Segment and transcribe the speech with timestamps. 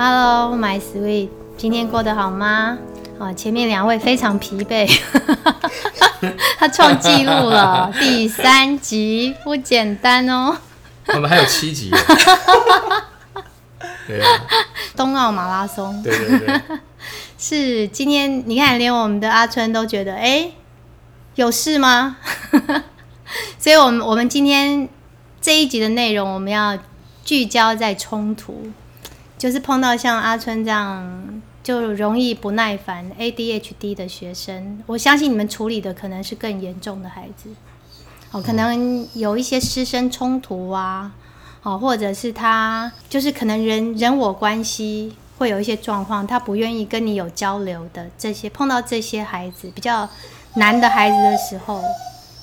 [0.00, 2.78] Hello, my sweet，今天过得好吗？
[3.18, 4.88] 啊，前面两位非常疲惫，
[6.56, 10.56] 他创纪录了， 第三集不简单哦。
[11.08, 11.90] 我们还有七集。
[14.06, 14.28] 对啊，
[14.96, 16.00] 冬奥马拉松。
[16.00, 16.60] 对对对，
[17.36, 20.54] 是今天你看，连我们的阿春都觉得，哎、欸，
[21.34, 22.18] 有事吗？
[23.58, 24.88] 所以，我们我们今天
[25.40, 26.78] 这一集的内容，我们要
[27.24, 28.70] 聚焦在冲突。
[29.38, 37.50] 就是碰到像阿春这样就容易不耐烦 ADHD 的学生，我相信你们处理的可能是更严重的孩子，
[38.32, 41.12] 哦，可能有一些师生冲突啊，
[41.62, 50.08] 哦，或者是他就是可能人人我关系会有一些状况，他不愿意跟你有交流的这些，碰到这些孩子比较
[50.54, 51.80] 难的孩子的时候，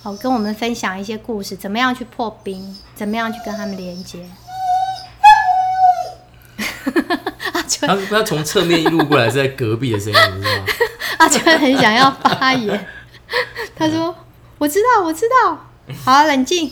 [0.03, 4.25] 哦，跟我们分享一些故事，怎么样去破冰，怎么样去跟他们连接。
[7.81, 10.65] 他他从侧面一路过来，是在隔壁的声音，是吗？
[11.17, 12.87] 阿秋很想要发言，
[13.75, 14.15] 他说
[14.57, 15.67] ：“我知道，我知道，
[16.03, 16.71] 好，冷静。”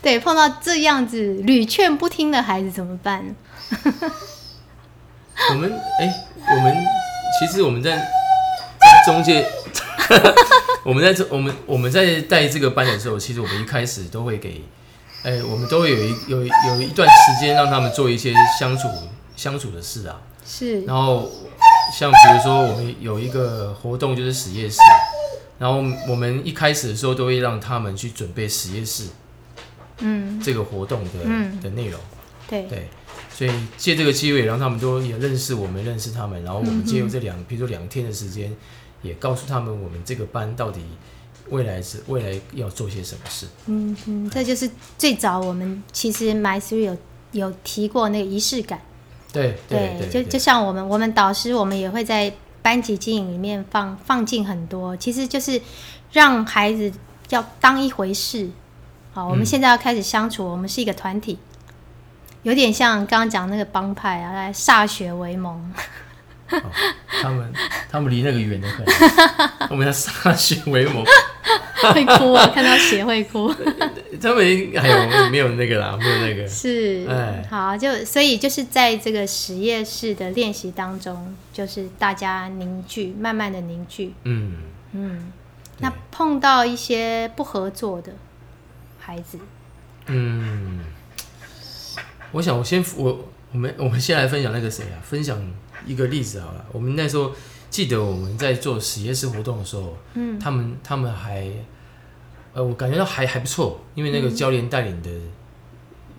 [0.00, 3.34] 对，碰到这样子屡劝不听的孩子怎么办？
[5.50, 6.76] 我们哎、欸，我们
[7.38, 9.46] 其实我们在在中介，
[10.84, 14.64] 我们在这我们我们在带这个班的时候，其实我们一开始都会给。
[15.24, 18.88] 哎、欸，我们都会有一有有一段时间让他们做一些相处
[19.36, 20.20] 相处的事啊。
[20.44, 20.82] 是。
[20.82, 21.30] 然后
[21.96, 24.78] 像比如说，我们有一个活动就是实验室，
[25.58, 25.76] 然后
[26.08, 29.04] 我们一开始的时候都会让他们去准备实验室，
[29.98, 32.00] 嗯，这个活动的、嗯、的内容。
[32.48, 32.88] 对对。
[33.32, 36.42] 所以借这个机会，让他们都也认识我们，认识他们。
[36.42, 38.52] 然后我们借由这两，比如说两天的时间，
[39.02, 40.80] 也告诉他们我们这个班到底。
[41.50, 43.46] 未来是未来要做些什么事？
[43.66, 46.96] 嗯嗯，这就是最早我们其实 My Three 有
[47.32, 48.80] 有提过那个仪式感。
[49.32, 55.60] 对对对，就就像我们我们导师，我们也会在班级经营里面放放进很多，其实就是
[56.12, 56.92] 让孩子
[57.30, 58.50] 要当一回事。
[59.12, 61.38] 好，我们现在要开始相处，我们是一个团体，
[62.42, 65.72] 有点像刚刚讲那个帮派啊，来歃血为盟。
[66.52, 66.70] 哦、
[67.22, 67.52] 他们
[67.90, 68.84] 他们离那个远的很，
[69.70, 71.04] 我们要歃血为盟，
[71.94, 72.46] 会哭啊！
[72.54, 73.52] 看到血会哭。
[74.20, 75.96] 他们还有没有那个啦？
[75.98, 76.46] 没有那个。
[76.48, 84.14] 是，哎，好，就所以就是在这个实验室的练习当中，就是大家凝聚，慢慢的凝聚。
[84.24, 84.58] 嗯
[84.92, 85.32] 嗯。
[85.78, 88.12] 那碰到一些不合作的
[89.00, 89.36] 孩子，
[90.06, 90.84] 嗯，
[92.30, 95.00] 我想我先我我们 我们先来分享那个谁啊？
[95.02, 95.40] 分享。
[95.84, 97.32] 一个例子好了，我们那时候
[97.68, 101.44] 记得我们在做实验室活动的时候，嗯，他们他们还，
[102.52, 105.10] 呃，我感觉到还还不错，因为那个教练带领的，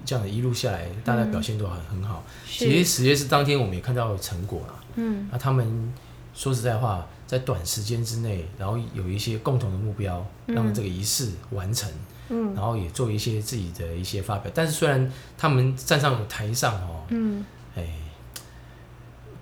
[0.03, 2.25] 这样的一路下来，大家表现都很很好。
[2.45, 5.93] 其实实验室当天我们也看到成果了，嗯，那他们
[6.33, 11.95] 说实在话，在短时间之内，然后有一些共同的目标，让这个仪式完成，嗯，
[12.29, 14.51] 然后也做一些自己的一些发表。
[14.53, 17.45] 但是虽然他们站上台上哦，嗯，
[17.75, 17.87] 哎。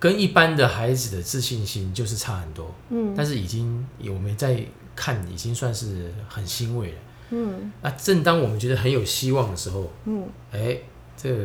[0.00, 4.60] 跟一般的孩子的自信心就是差很多，嗯，但是已经我们在
[4.96, 6.98] 看，已经算是很欣慰了，
[7.30, 10.84] 嗯，那正当我们觉得很有希望的时候，嗯，哎、欸，
[11.16, 11.44] 这个，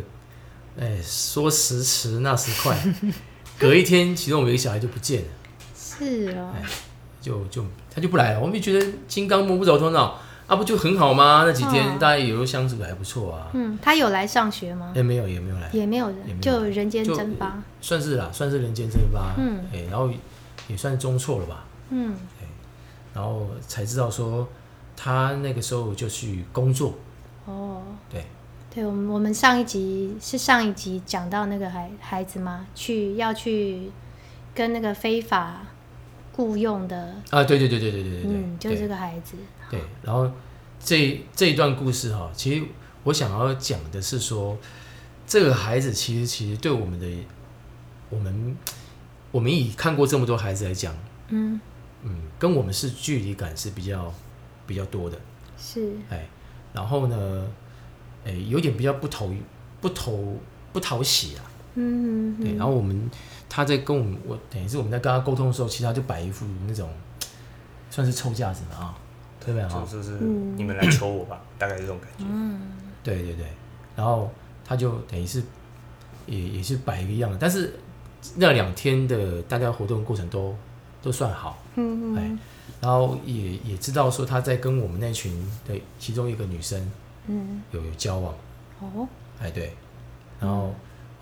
[0.80, 2.76] 哎、欸，说时迟那时快，
[3.60, 5.28] 隔一天，其中我们一个小孩就不见了，
[5.76, 6.66] 是啊、哦欸，
[7.22, 10.20] 就就他就不来了，我们就觉得金刚摸不着头脑。
[10.48, 11.44] 啊，不就很好吗？
[11.46, 13.48] 那几天大家也都相处的还不错啊。
[13.54, 14.92] 嗯，他有来上学吗？
[14.94, 19.34] 哎、欸、没有，也没有来，也没有人，就人间蒸发，算是啦，算是人间蒸发。
[19.38, 20.10] 嗯，哎、欸，然后
[20.70, 21.66] 也算中错了吧。
[21.90, 22.16] 嗯，
[23.14, 24.48] 然后才知道说
[24.96, 26.94] 他那个时候就去工作。
[27.46, 28.26] 哦，对，
[28.74, 32.66] 对，我们我们上一集是上一集讲到那个孩孩子吗？
[32.74, 33.92] 去要去
[34.56, 35.58] 跟那个非法。
[36.38, 39.36] 雇佣的啊，对对对对对对对，嗯，就是这个孩子。
[39.70, 40.32] 对，然后
[40.80, 42.64] 这这一段故事哈，其实
[43.04, 44.56] 我想要讲的是说，
[45.26, 47.08] 这个孩子其实其实对我们的
[48.10, 48.56] 我们
[49.32, 50.96] 我们以看过这么多孩子来讲，
[51.30, 51.60] 嗯。
[52.04, 54.14] 嗯，跟我们是距离感是比较
[54.68, 55.18] 比较多的，
[55.58, 55.94] 是。
[56.10, 56.30] 哎，
[56.72, 57.48] 然后呢，
[58.24, 59.34] 哎，有点比较不投
[59.82, 60.38] 不投
[60.72, 61.42] 不讨喜啊，
[61.78, 63.10] 嗯嗯，对，然后我们。
[63.50, 66.90] 他在跟我们，我等于是我们在跟他沟通的时候，其实他就摆一副那种
[67.90, 68.98] 算是臭架子嘛啊，
[69.40, 69.88] 对不对啊？
[69.90, 72.26] 就是你们来求我吧，大概这种感觉。
[72.30, 72.60] 嗯，
[73.02, 73.46] 对对对。
[73.96, 74.30] 然后
[74.66, 75.42] 他就等于是
[76.26, 77.74] 也也是摆一个样，但是
[78.36, 80.54] 那两天的大家活动过程都
[81.02, 81.58] 都算好。
[81.76, 82.18] 嗯嗯。
[82.18, 82.38] 哎
[82.82, 85.34] 然后也也知道说他在跟我们那群
[85.66, 86.92] 的其中一个女生，
[87.28, 88.36] 嗯，有有交往。
[88.82, 89.08] 哦。
[89.42, 89.74] 哎，对。
[90.40, 90.76] 然后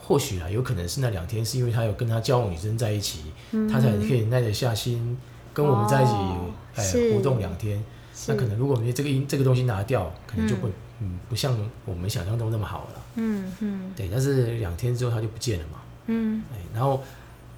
[0.07, 3.21] 或许啊，有可能是那两天是因为他有跟他交往女生在一起，
[3.51, 5.17] 嗯、他才可以耐得下心
[5.51, 7.83] 跟我们在一起，哦、哎，活动两天。
[8.27, 13.01] 那可能如果我们这个这个东西拿掉，可能就不嗯，嗯不像我们想象中那么好了。
[13.15, 15.79] 嗯嗯，对，但是两天之后他就不见了嘛。
[16.05, 17.01] 嗯，哎，然后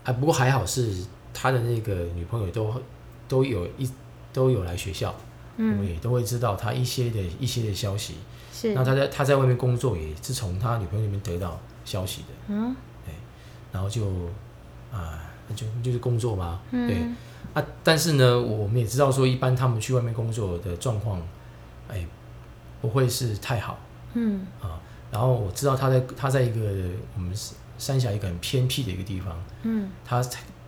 [0.05, 0.95] 啊，不过还好是
[1.33, 2.73] 他的那个女朋友都
[3.27, 3.89] 都有一
[4.31, 5.13] 都有来学校，
[5.57, 8.15] 嗯，我们也都会知道他一些的一些的消息。
[8.53, 12.27] 是，那他在他在外面工作也是从他女朋友那边得到消息的。
[12.49, 12.75] 嗯，
[13.05, 13.15] 对，
[13.71, 14.05] 然后就
[14.91, 15.23] 啊，
[15.55, 16.59] 就就是工作嘛。
[16.71, 16.97] 嗯，对。
[17.53, 21.21] 啊，但是呢，我们也知道说，一般他们去外面工作的状况，
[21.87, 22.05] 哎，
[22.81, 23.79] 不会是太好。
[24.13, 24.79] 嗯啊，
[25.09, 26.59] 然后我知道他在他在一个
[27.15, 27.33] 我们
[27.77, 29.33] 三峡一个很偏僻的一个地方。
[29.63, 30.21] 嗯，他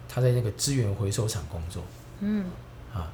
[0.07, 1.83] 他在那个资源回收厂工作。
[2.21, 2.45] 嗯
[2.93, 3.11] 啊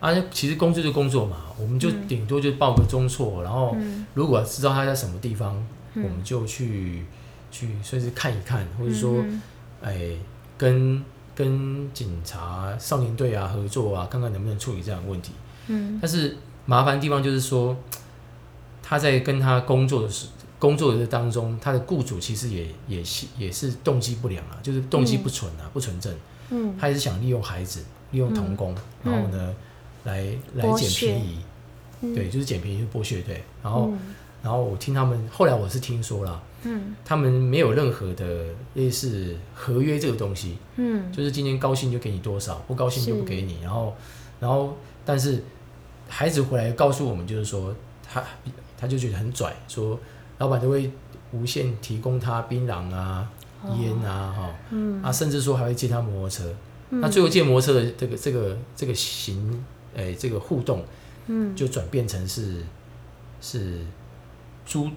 [0.00, 3.76] 啊，其实工作就工作嘛，我们就顶多就报个中错，然后
[4.14, 5.54] 如果知道他在什么地方，
[5.94, 7.04] 我们就去
[7.52, 9.24] 去随时看一看，或者说
[9.80, 10.16] 哎
[10.58, 11.04] 跟。
[11.34, 15.32] 跟警察、少年队啊合作啊，看看能不能处理这样的问题。
[15.68, 17.74] 嗯，但是麻烦的地方就是说，
[18.82, 20.26] 他在跟他工作的时
[20.58, 26.14] 工作的当中，他的雇主其实也也是也是动机不良啊，就是动机不纯啊，嗯、不纯正。
[26.50, 28.74] 嗯，他也是想利用孩子，利用童工，
[29.04, 29.54] 嗯、然后呢，
[30.04, 30.26] 来
[30.56, 31.38] 来捡便宜。
[32.02, 33.42] 嗯、对，就是捡便宜就剥削，对。
[33.62, 33.98] 然后，嗯、
[34.42, 36.42] 然后我听他们，后来我是听说了。
[36.64, 43.58] 嗯，他们没有任何的类似合约这个东西，嗯，就是今天高兴就给你多少，不高兴就不给你。
[43.62, 43.96] 然后，
[44.38, 45.42] 然后，但是
[46.08, 47.74] 孩子回来告诉我们，就是说
[48.08, 48.22] 他
[48.78, 49.98] 他就觉得很拽，说
[50.38, 50.90] 老板都会
[51.32, 53.28] 无限提供他槟榔啊、
[53.80, 56.54] 烟、哦、啊，哈，嗯，啊，甚至说还会借他摩托车。
[56.90, 59.64] 嗯、那最后借摩托车的这个这个这个行，
[59.96, 60.84] 哎，这个互动，
[61.26, 62.62] 嗯，就转变成是
[63.40, 63.80] 是
[64.64, 64.88] 租。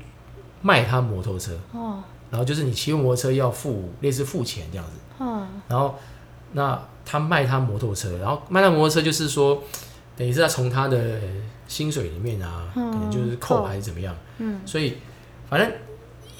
[0.61, 5.95] 卖他摩托车，哦，然后就是你骑摩托车要付类似付钱这样子，哦，然后
[6.53, 9.61] 那他卖他摩托车，然后卖他摩托车就是说，
[10.17, 11.19] 等于是他从他的
[11.67, 14.97] 薪水里面啊，可能就是扣还是怎么样，嗯，所以
[15.49, 15.71] 反正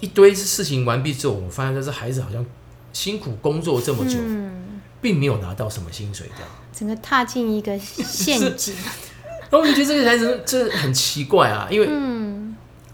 [0.02, 2.44] 一堆事情完毕之后，我发现这孩子好像
[2.92, 8.74] 辛苦工作这么久，嗯，并没有拿到什么薪水这样，整个踏进一个陷阱，
[9.50, 12.15] 然后我就觉得这个孩子这很奇怪啊，因为嗯。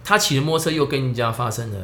[0.04, 1.78] 他骑着摩托车又跟人家发生了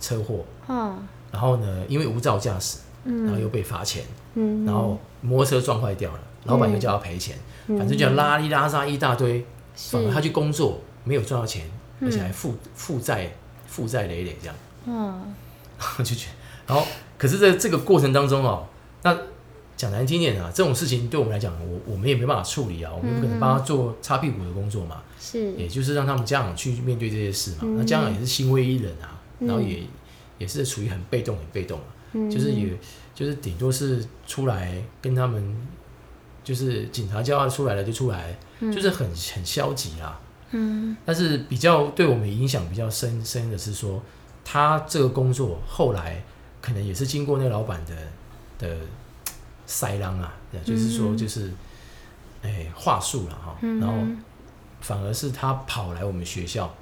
[0.00, 7.36] 车祸，嗯，然后呢，因为无照驾驶，嗯，然后又被罚钱，嗯，然后摩托车撞坏掉了，老板又叫他赔钱，
[7.66, 9.44] 反正就拉里拉撒一大堆，
[9.74, 11.64] 反而他去工作没有赚到钱，
[12.02, 13.32] 而且还负负债
[13.66, 14.56] 负债累累这样，
[14.86, 15.34] 嗯，
[15.98, 16.26] 就觉
[16.66, 16.86] 得，然后
[17.16, 18.66] 可是在这个过程当中哦，
[19.02, 19.16] 那。
[19.80, 27.60] 讲难听点啊，这种事情对我们来讲，我我们也没办法处理啊，我们不可能帮他做擦屁股的工作嘛，是，也就是让他们家长去面对这些事嘛。
[27.62, 29.82] 嗯、那家长也是心灰意冷啊，嗯、然后也
[30.36, 32.76] 也是处于很被动、很被动、啊嗯、就是也
[33.14, 35.56] 就是顶多是出来跟他们，
[36.44, 40.20] 就是警察叫他出来了就出来，嗯、就是很很消极啦。
[40.50, 44.02] 嗯，但是比较对我们影响比较深深的是说，
[44.44, 46.22] 他这个工作后来
[46.60, 47.94] 可能也是经过那个老板的
[48.58, 48.76] 的。
[49.70, 50.34] 塞狼啊，
[50.64, 51.48] 就是说，就是，
[52.42, 53.94] 哎、嗯，话术了哈，然后
[54.80, 56.74] 反而是他跑来我们学校，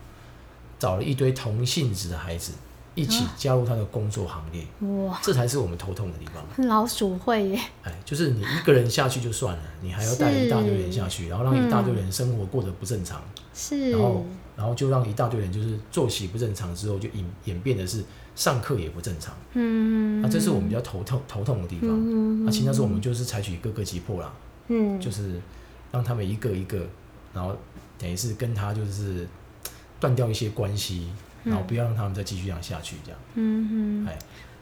[0.79, 2.53] 找了一堆同性质的孩子
[2.95, 4.65] 一起加入他的工作行列，
[5.05, 6.67] 哇，这才是我们头痛的地方。
[6.67, 13.21] 老鼠会耶，哎，就是你一个人下去就算了，你还要带一大堆人下去，然后让一大堆人生活过得不正常，
[13.53, 14.25] 是，然后，
[14.59, 18.05] 然后就让一大堆人就是作息不正常之后，就演演变的是。
[18.39, 21.89] 上课也不正常，嗯，啊，这是我们比较头痛头痛的地方。
[21.91, 24.33] 嗯，啊，其实那时候我们就是采取各个击破啦，
[24.69, 25.41] 嗯，就是
[25.91, 26.87] 让他们一个一个，
[27.35, 27.57] 然后
[27.99, 29.27] 等于是跟他就是
[29.99, 31.09] 断掉一些关系，
[31.43, 33.21] 然后不要让他们再继续这样下去，这样。
[33.35, 34.17] 嗯哼，哎，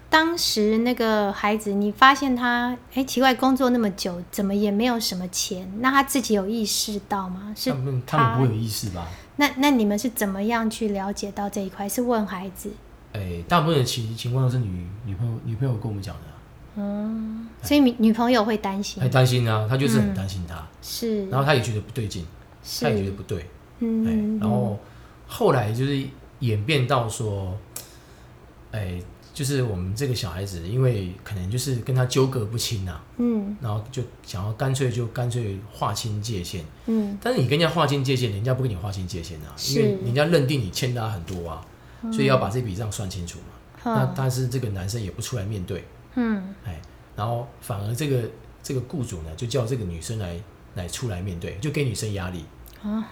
[0.08, 5.70] 当时那个孩子，你发现他，哎，奇怪，工作那么久，怎么也没有什么钱？
[5.80, 7.52] 那他自己有意识到吗？
[7.56, 9.08] 是他们，他们不会有意识吧？
[9.36, 11.88] 那那你们是怎么样去了解到这一块？
[11.88, 12.70] 是问孩子？
[13.12, 16.22] 哎，大部分的情情况都是女女朋友女朋友跟我们讲的，
[16.76, 22.26] 嗯，所以女女朋友会担心，很担心啊，她就是很担心他，是，然后她也觉得不对劲，
[22.80, 23.48] 她也觉得不对，
[23.80, 24.78] 嗯，然后
[25.26, 26.06] 后来就是
[26.40, 27.56] 演变到说，
[28.72, 29.00] 哎，
[29.36, 41.62] 就是我们这个小孩子，因为可能就是跟他纠葛不清呐，嗯，然后就想要干脆就干脆划清界限，嗯，但是你跟人家划清界限，人家不跟你划清界限啊，因为人家认定你欠他很多啊。
[42.12, 43.44] 所以要把这笔账算清楚嘛？
[43.84, 46.80] 嗯、那但是这个男生也不出来面对，嗯，哎，
[47.16, 48.30] 然后反而这个
[48.62, 50.38] 这个雇主呢，就叫这个女生来
[50.74, 52.44] 来出来面对，就给女生压力，
[52.82, 53.08] 啊，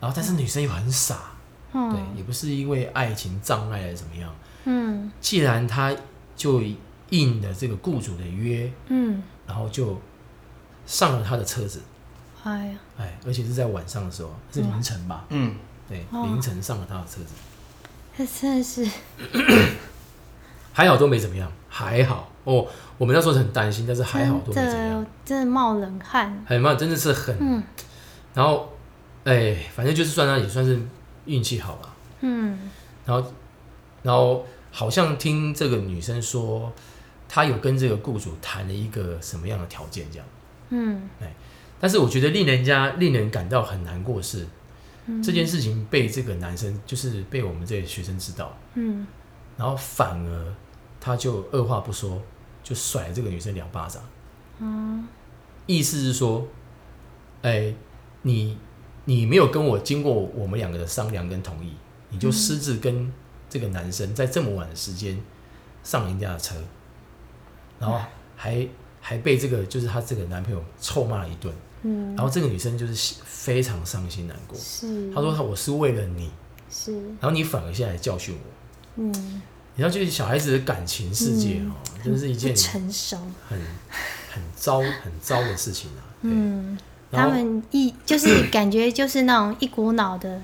[0.00, 1.32] 然后但是女生又很傻，
[1.72, 4.32] 嗯、对，也不是因为爱情障碍还是怎么样，
[4.64, 5.94] 嗯，既然他
[6.36, 6.62] 就
[7.10, 10.00] 应了这个雇主的约，嗯，然后就
[10.86, 11.80] 上了他的车子，
[12.44, 15.24] 哎呀，哎，而且是在晚上的时候，是凌晨吧？
[15.28, 15.54] 嗯，
[15.88, 16.24] 对，哦。
[16.24, 17.34] 凌晨上了他的车子，
[18.16, 18.88] 他真的是，
[20.72, 22.30] 还好都没怎么样，还好。
[22.44, 22.66] 哦。
[22.98, 25.02] 我们那时候很担心，但是还好都没真怎么样。
[25.02, 26.44] 的，真的冒冷汗。
[26.46, 27.60] 很冒，真的是很，嗯。
[28.32, 28.72] 然后，
[29.24, 30.80] 哎，反正就是算他也算是
[31.24, 31.92] 运气好吧。
[32.20, 32.70] 嗯。
[33.04, 33.32] 然后，
[34.02, 36.72] 然后好像听这个女生说，
[37.28, 40.26] 她有跟这个雇主谈了一个什么样的条件，这样。
[40.70, 41.08] 嗯。
[41.20, 41.32] 哎
[41.80, 44.46] 但是我觉得令人家令人感到很难过是，
[45.06, 45.20] 嗯。
[45.20, 49.04] 这件事情被这个男生，就是被我们这些学生知道，嗯，
[49.56, 50.54] 然后反而
[51.00, 52.22] 他就二话不说
[52.62, 54.00] 就甩了这个女生两巴掌。
[54.60, 55.08] 嗯
[55.66, 56.46] 意思是说，
[57.42, 57.74] 哎，
[58.22, 58.56] 你
[59.04, 61.72] 你没有跟我经过我们两个的商量跟同意，
[62.10, 63.12] 你就私自跟
[63.52, 65.20] 这个男生在这么晚的时间
[65.84, 66.54] 上人家的车，
[67.78, 68.00] 然后
[68.34, 68.66] 还
[68.98, 74.58] 还被这个就是她这个男朋友臭骂了一顿，嗯，然后这个女生就是非常伤心难过。
[74.58, 76.30] 是，她说她：“我是为了你，
[76.70, 79.02] 是，然后你反而现在来教训我。
[79.02, 79.42] 嗯，
[79.74, 83.18] 你知道，就是小孩子的感情世界哦，真是一件成熟。
[83.46, 83.58] 很
[84.30, 86.00] 很糟很糟的事情啊。
[86.22, 86.78] 嗯，
[87.10, 90.40] 他们一就是感觉就是那种一股脑的，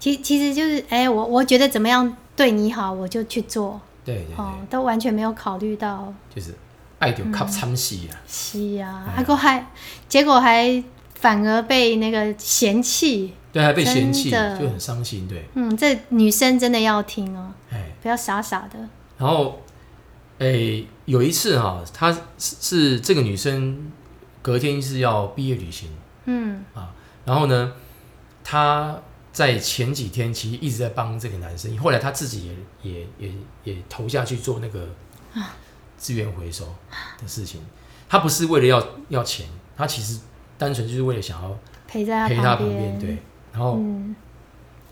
[0.00, 6.12] 其其实就是哎、我我觉得怎么样对你好，我就去做，对对对，哦，都完全没有考虑到。
[6.34, 6.54] 就是
[6.98, 8.16] 爱就靠参戏啊。
[8.26, 9.66] 是呀，哎还过还
[10.08, 10.82] 结果还
[11.14, 15.28] 反而被那个嫌弃，对，还被嫌弃，就很伤心。
[15.28, 18.78] 对，嗯，这女生真的要听哦，哎，不要傻傻的，
[19.18, 19.60] 然后，
[20.38, 23.92] 哎，有一次哈、她是是这个女生
[24.40, 25.90] 隔天是要毕业旅行。
[26.24, 26.64] 嗯。
[26.72, 26.88] 啊，
[27.26, 27.74] 然后呢，
[28.42, 28.98] 她
[29.32, 33.32] 在前几天其实一直在帮这个男生，后来他自己也也也
[33.64, 34.88] 也投下去做那个
[35.96, 36.64] 资源回收
[37.20, 37.60] 的事情。
[38.08, 39.46] 他不是为了要要钱，
[39.76, 40.20] 他其实
[40.58, 43.18] 单纯就是为了想要陪在陪他旁边，对。
[43.52, 44.14] 然后，嗯。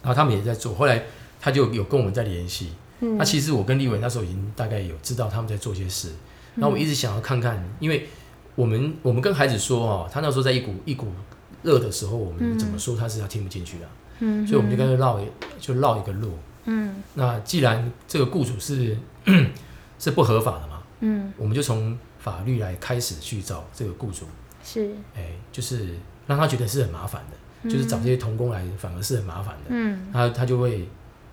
[0.01, 1.03] 然后他们也在做，后来
[1.41, 2.73] 他就有跟我们在联系。
[3.01, 6.13] 嗯，那其实我跟立伟那时候已经大概有知道他们在做些事，
[6.55, 8.09] 然后我一直想要看看，因为
[8.55, 11.09] 我们我们跟孩子说哦，他那时候在一股一股
[11.63, 13.89] 热的时候，我们怎么说他是他听不进去的，
[14.21, 15.21] 嗯，所以我们就跟他绕
[15.59, 16.33] 就绕一个路。
[16.65, 17.03] 嗯。
[17.15, 18.97] 那既然这个雇主是
[19.99, 21.33] 是不合法的嘛，嗯。
[21.37, 24.27] 我们就从法律来开始去找这个雇主，
[24.63, 25.95] 是，哎，就是
[26.27, 29.65] 让他觉得是很麻烦的，就是找这些童工来反而是很麻烦的。
[29.69, 30.09] 嗯。
[30.13, 30.89] 他他就会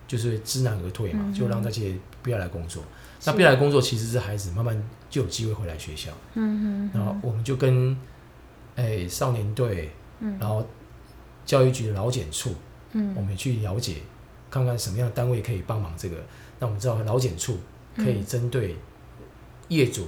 [0.07, 1.33] 就是知难而退嘛，嗯。
[1.33, 2.83] 就让那些不要来工作。
[3.27, 6.11] 那不要来工作，其实是孩子慢慢就有机会回来学校。
[6.35, 7.97] 嗯哼然后我们就跟
[8.75, 10.37] 哎、欸少年队，嗯。
[10.39, 10.63] 然后
[11.43, 12.53] 教育局的劳检处，
[13.15, 13.97] 我嗯们去了解，
[14.49, 16.15] 看看什么样的单位可以帮忙这个。
[16.59, 17.59] 那我们知道劳检处
[17.97, 18.75] 可以针对
[19.67, 20.07] 业主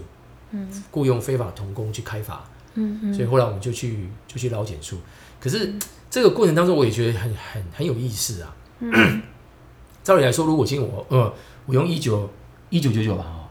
[0.52, 0.84] 嗯。
[0.92, 4.98] 雇佣非法童工去开罚，嗯嗯，所以后来我们就去就去劳检处。
[5.40, 5.74] 可是
[6.10, 8.56] 这个过程当中，我也觉得很很很有意思啊。
[8.80, 9.22] 嗯。
[10.04, 11.34] 照理来说，如果今天我呃
[11.66, 12.30] 我用一九
[12.70, 13.44] 一九九九吧哦，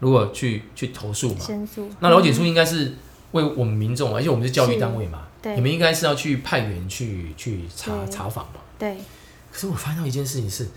[0.00, 2.94] 如果去去投诉嘛，申诉，那劳检处应该是
[3.32, 5.54] 为我们民众，而且我们是教育单位嘛，对。
[5.54, 8.60] 你们应该是要去派员去去查查访嘛。
[8.78, 8.96] 对，
[9.52, 10.68] 可是我发现到一件事情是，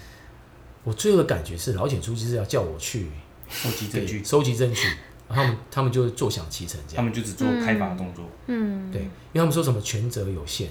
[0.83, 3.07] 我最后的感觉是老检处就是要叫我去
[3.49, 4.87] 收集证据，收集证据，
[5.29, 6.97] 然后他们他们就坐享其成这样。
[6.97, 8.25] 他们就只做开发动作。
[8.47, 10.69] 嗯对，因为他们说什么权责有限，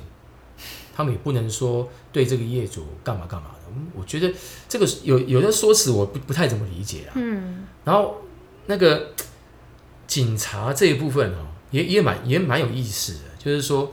[0.95, 3.61] 他们也不能说对这个业主干嘛干嘛的。
[3.73, 4.33] 嗯我觉得
[4.69, 7.13] 这个有有的说辞我不不太怎么理解啊。
[7.15, 8.21] 嗯然后
[8.67, 9.15] 那个
[10.09, 13.93] 警察这一部分哦，也也蛮也蛮有意思的，就是说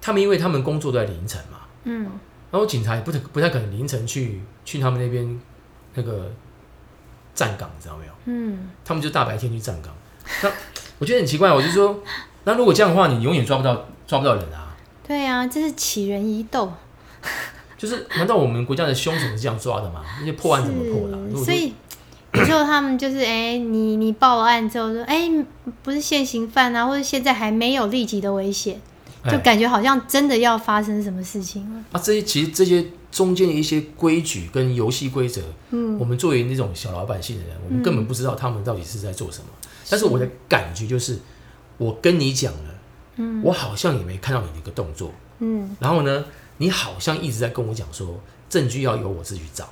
[0.00, 2.10] 他们因为他们工作都在凌晨嘛，嗯
[2.50, 5.40] 然后警察也不太不太可能凌晨去去他们那边
[5.94, 6.30] 那个
[7.34, 8.12] 站岗，你知道没有？
[8.26, 9.94] 嗯他们就大白天去站岗。
[10.42, 10.50] 那
[10.98, 12.02] 我觉得很奇怪，我就说，
[12.44, 14.76] 那如果这样的话，你永远抓不到抓不到人啊。
[15.06, 16.72] 对啊，这是起人疑窦，
[17.78, 20.04] 就是难道我们国家的凶手是这样抓的吗？
[20.18, 21.72] 那些破案怎么破的所以
[22.34, 25.30] 有时候他们就是哎、你你报了案之后说哎、
[25.82, 28.80] 不是现行犯啊，或者现在还没有立即的危险，
[29.30, 29.40] 就哎。
[29.40, 31.84] 感觉好像真的要发生什么事情了。
[31.92, 35.98] 啊，这些其实这些中间的一些规矩跟游戏规则，嗯。
[35.98, 39.46] 我们作为那种小老百姓的人，我们根本不知道他们到底是在做什么。
[39.90, 41.18] 但是我的感觉就是，
[41.78, 42.74] 我跟你讲了，
[43.16, 43.42] 嗯。
[43.42, 46.24] 我好像也没看到你的一个动作，嗯，然后呢，
[46.58, 48.20] 你好像一直在跟我讲说，
[48.50, 49.68] 证据要由我自己去找，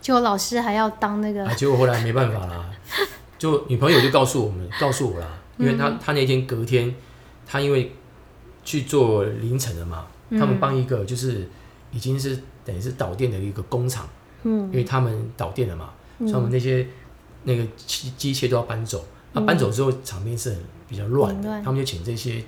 [0.00, 2.70] 就老师还要当那个啊，结果后来没办法啦，
[3.38, 5.26] 就女朋友就告诉我们，告诉我啦，
[5.58, 6.92] 因为他他那天隔天，
[7.46, 7.94] 他因为
[8.64, 11.48] 去做凌晨的嘛，他们帮一个就是
[11.90, 14.08] 已经是等于是导电的一个工厂。
[14.44, 16.84] 嗯因为他们导电了嘛，所以我们那些
[17.44, 19.04] 那个机机械都要搬走。
[19.32, 22.42] 那、嗯啊、搬走之后，场面是很比较乱的，他们就请这些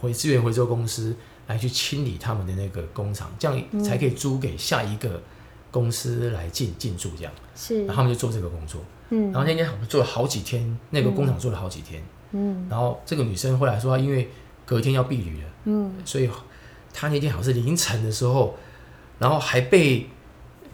[0.00, 1.16] 回资源回收公司
[1.48, 5.20] 来去清理他们的那个工厂，这样才可以租给下一个
[5.72, 7.32] 公司来进进驻，这样。
[7.56, 8.80] 是，然后他们就做这个工作。
[9.10, 12.00] 嗯，然后那天我们做了好几天，那个工厂做了好几天。
[12.30, 14.30] 嗯，然后这个女生后来说，因为
[14.72, 16.30] 隔天要避旅了，嗯，所以
[16.94, 18.56] 他那天好像是凌晨的时候，
[19.18, 20.08] 然后还被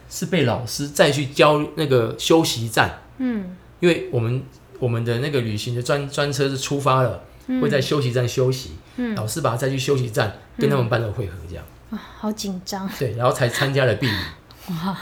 [0.09, 3.01] 是被老师再去教那个休息站。
[3.17, 4.43] 嗯，因为我们。
[4.79, 8.77] 我们的那个旅行的专专车是出发了，嗯、会在休息站休息。
[8.95, 11.65] 嗯、老师把他再去休息站，嗯、跟他们班的会合，这样。
[11.89, 12.89] 啊，好紧张。
[12.97, 14.13] 对，然后才参加了避旅。
[14.71, 14.97] 哇！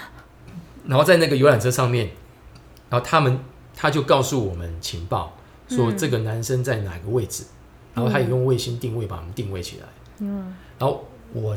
[0.87, 2.09] 然后在那个游览车上面，
[2.89, 3.39] 然后他们
[3.75, 5.37] 他就告诉我们情报，
[5.69, 7.53] 说这个男生在哪个位置，嗯、
[7.97, 9.83] 然后他也用卫星定位把我们定位起来。
[10.19, 10.53] 嗯。
[10.79, 11.53] 然后我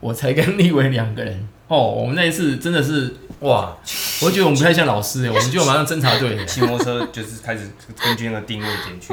[0.00, 3.14] 我才跟立伟两个人哦，我们那一次真的是。
[3.40, 3.72] 哇，
[4.20, 9.06] 我觉得我们不太像老师哎，我们就马上侦察队 骑摩托车，就是开始根据那个定位点去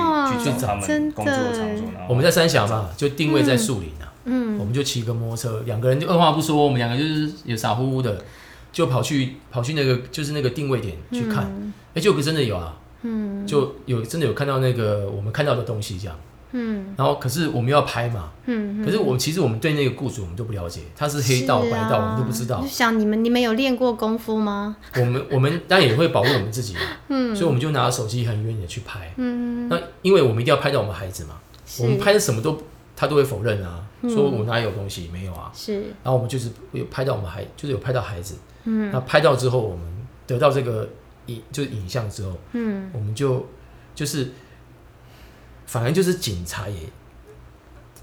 [0.44, 1.86] 去找他们工作的场所。
[2.10, 4.12] 我们在三峡嘛，就定位在树林啊。
[4.24, 8.26] 嗯，我们就骑个摩托车，两个人就二话不说，我们两个就是也傻乎乎的，
[8.72, 11.46] 就跑去跑去那个就是那个定位点去看。
[11.94, 16.18] 哎，就真的有啊，嗯，就有真的有看到那个我们看到的东西这样。
[16.52, 22.62] 嗯，然后可是我们要拍嘛，嗯，可是我们其实我们对那个雇主我们都不了解，他是黑道白道我们都不知道。
[22.62, 24.78] 就想你们你们有练过功夫吗？
[24.96, 31.40] 我们我们当然也会保护我们自己嘛， 嗯，所以我们就拿手机很远的去拍，嗯，那因为我们一定要拍到我们孩子嘛，
[31.80, 32.58] 我们拍的什么都
[32.96, 35.74] 他都会否认啊，说我哪有东西没有啊，是，
[36.04, 39.86] 然后我们就是有拍到我们孩，就是有拍到孩子，嗯，那拍到之后我们
[40.26, 40.88] 得到这个
[41.26, 43.46] 影就是影像之后，嗯，我们就
[43.94, 44.32] 就是。
[45.66, 46.76] 反而就是警察也，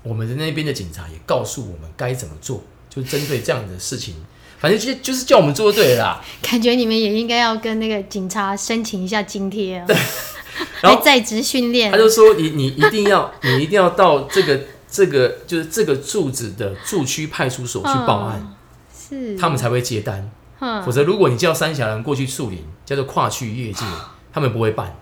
[0.02, 4.14] 我们的那边的警察也告诉我们该怎么做，就针对这样的事情，
[4.58, 6.24] 反正就就是叫我们做对了啦。
[6.42, 9.86] 感觉你们也应该要跟那个警察申请一下津贴啊，
[10.82, 11.90] 然后在职训练。
[11.90, 18.54] 他就说你你一定要你一定要到这个这个就是这个住址的住区派出所去报案，
[18.94, 20.30] 是他们才会接单，
[20.84, 23.84] 否则如果你叫三峡人过去树林，叫做跨区越界，
[24.32, 24.96] 他们不会办。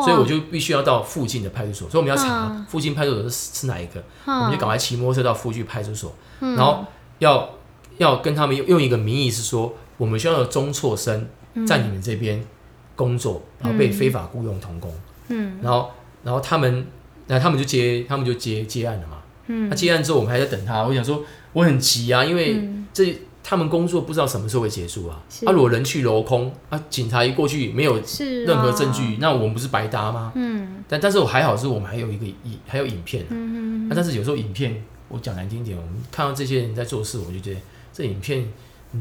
[0.00, 6.84] 所以我就必须要到附近的派出所，所以我们要查附近派出所是是哪一个，我们就赶快骑摩托车到附近派出所，然后
[7.18, 7.50] 要
[7.98, 11.28] 要跟他们用用一个名义是说，我们需要有中辍生
[11.66, 12.42] 在你们这边
[12.96, 14.90] 工作，然后被非法雇佣童工，
[15.28, 15.90] 嗯，然后
[16.22, 16.86] 然后他们
[17.26, 23.18] 那他们就接他们就接接案了嘛，嗯，那接案之后我们还在等他，我想说我很急啊，因为这。
[23.44, 25.20] 他们工作不知道什么时候会结束啊！
[25.46, 28.00] 啊、如果人去楼空啊，警察一过去没有
[28.46, 30.32] 任何证据，啊、那我们不是白搭吗？
[30.36, 30.84] 嗯。
[30.88, 33.28] 但但是我还好，是我们还有一个影，还有影片、啊。
[33.30, 37.60] 嗯嗯、啊、但是有时候影片，我讲难听点，我们看到这些人在做事，我就觉得
[37.92, 38.46] 这影片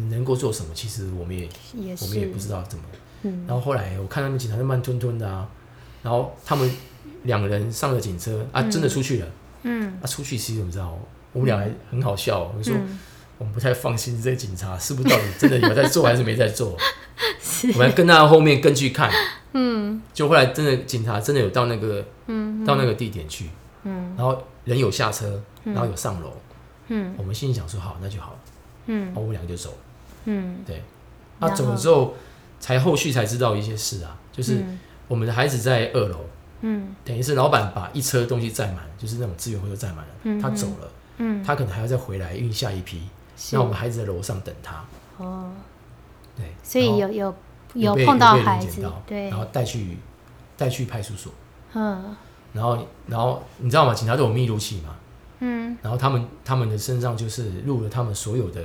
[0.09, 0.73] 能够做什么？
[0.73, 1.43] 其实我们也，
[1.75, 2.83] 也我们也不知道怎么。
[3.21, 3.45] 嗯。
[3.47, 5.47] 然后后来我看他们警察就慢吞吞的啊，
[6.01, 6.69] 然后他们
[7.23, 9.27] 两个人上了警车啊，真的出去了。
[9.63, 9.99] 嗯。
[10.01, 10.97] 啊，出去其实怎么知道？
[11.31, 12.73] 我们俩还很好笑，我们说。
[12.75, 12.99] 嗯
[13.41, 15.09] 我们不太放心这些警察是不是？
[15.09, 16.77] 到底真的有在做还是没在做？
[17.41, 17.71] 是。
[17.71, 19.09] 我们跟他后面跟去看，
[19.53, 23.49] 嗯，就后来真的警察真的有到那个，嗯，到那个地点去，
[23.81, 26.31] 嗯，然后人有下车，然后有上楼，
[26.89, 28.37] 嗯，我们心里想说好，那就好，
[28.85, 29.75] 嗯，然后我们两个就走，
[30.25, 30.83] 嗯，对，
[31.39, 32.13] 那走了之后，
[32.59, 34.63] 才后续才知道一些事啊，就是
[35.07, 36.17] 我们的孩子在二楼，
[36.61, 43.01] 嗯，等于是老板把一车东西载满，就是那种资源回收载满了，他走了，嗯，他可能还要再回来运下一批。
[43.53, 44.83] 那我们孩子在楼上等他。
[45.17, 45.51] 哦，
[46.35, 47.35] 对，所以有有
[47.73, 49.97] 有碰到孩子，对，然后带去
[50.57, 51.31] 带去派出所，
[51.73, 52.15] 嗯，
[52.53, 53.93] 然后然后你知道吗？
[53.93, 54.95] 警察都有密录器嘛，
[55.39, 58.63] 嗯，然后他们他们的身上就是录了他们所有的，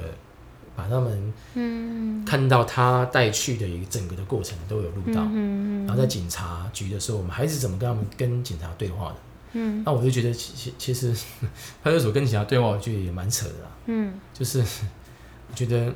[0.74, 9.16] 把他们嗯看到他带去的一个整个的过程都有录到，嗯嗯，然后在警察局的时候，我们孩子怎么跟他们跟警察对话的？
[9.58, 11.16] 嗯，那我就觉得其其其实
[11.82, 13.70] 派出所跟警察对话，我觉得也蛮扯的啦。
[13.86, 15.90] 嗯，就是我觉得，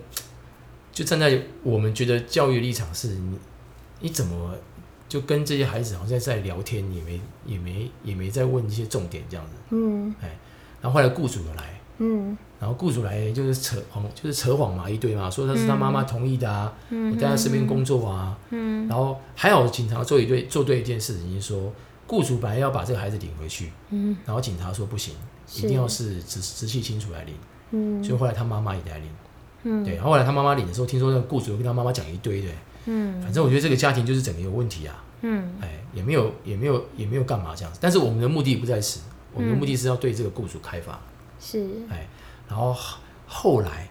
[0.91, 3.39] 就站在我们觉得教育立场是，你
[4.01, 4.55] 你怎么
[5.09, 9.53] 就跟这些孩子好像在聊天，也没也没也没在问一些重点这样子。
[9.71, 10.39] 嗯，哎，
[10.81, 21.71] 然后后来雇主又来，嗯，然后雇主来就是扯谎，就是扯谎嘛一堆嘛，说他是他妈妈同意的啊，嗯，我在他身边工作啊，嗯，然后还好警察做一对做对一件事情，就是说。
[22.11, 25.15] 雇主本来要把这个孩子领回去，嗯，然后警察说不行，
[25.55, 27.37] 一定要是直直系亲属来领，
[27.71, 29.09] 嗯，所以后来他妈妈也来领，
[29.63, 32.49] 嗯，对，后来他妈妈领的时候，听说那个雇主跟他妈妈讲一堆的，
[32.87, 41.01] 嗯，反正我觉得这个家庭就是整个有问题啊，嗯，哎，也没有也没有也没有干嘛这样子，但是我们的目的不在此，我们的目的是要对这个雇主开发，
[41.39, 42.09] 是，哎，
[42.49, 42.77] 然后
[43.29, 43.89] 后来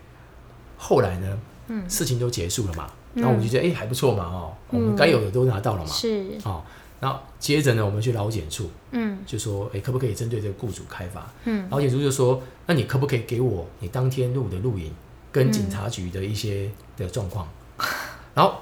[0.78, 6.38] 后来呢，嗯，事情都结束了嘛，然后我们就觉得哎、欸、还不错嘛哦，我们该有的都拿到了嘛，是。
[6.44, 6.62] 哦，
[7.00, 11.32] 然后接着呢，我们去劳检处，嗯，就说哎、欸、可不可以针对这个雇主开罚？
[11.46, 14.92] 嗯，劳检处就说那你可不可以给我你当天录的录影
[15.32, 17.48] 跟警察局的一些的状况？
[18.36, 18.56] 然后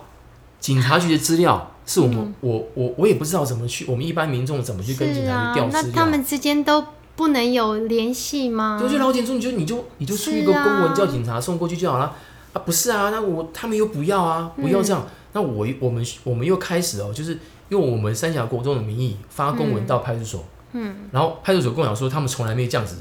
[0.59, 5.83] 警察局的资料是我们、嗯、我我我也不知道怎么去，我们一般民众怎么去跟警察去调资料？
[5.83, 6.83] 那他们之间都
[7.15, 8.77] 不能有联系吗？
[8.79, 12.15] 就去劳检处，你就你就你就出一个公文叫警察送过去就好了
[12.53, 12.61] 啊？
[12.63, 15.01] 不是啊，那我他们又不要啊，不要这样。
[15.01, 22.97] 嗯、那我我们我们又开始哦，就是用我们三峡国中的名义发公文到派出所，嗯，然后派出所跟我讲说他们从来没这样子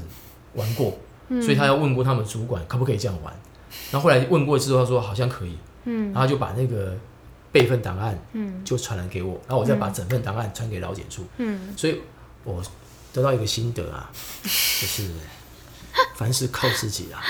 [0.53, 0.97] 玩过，
[1.29, 3.33] 嗯、所以他要问过他们主管可不可以这样玩。
[3.91, 5.57] 然后后来问过之后，他说好像可以。
[5.89, 6.93] 嗯，然后就把那个
[7.49, 12.01] 备份档案，嗯，就传来给我，然后我再把整份档案传给劳检处，嗯，所以
[12.43, 12.61] 我
[13.13, 14.11] 得到一个心得啊，
[14.43, 15.09] 就是
[16.15, 17.23] 凡事靠自己啊，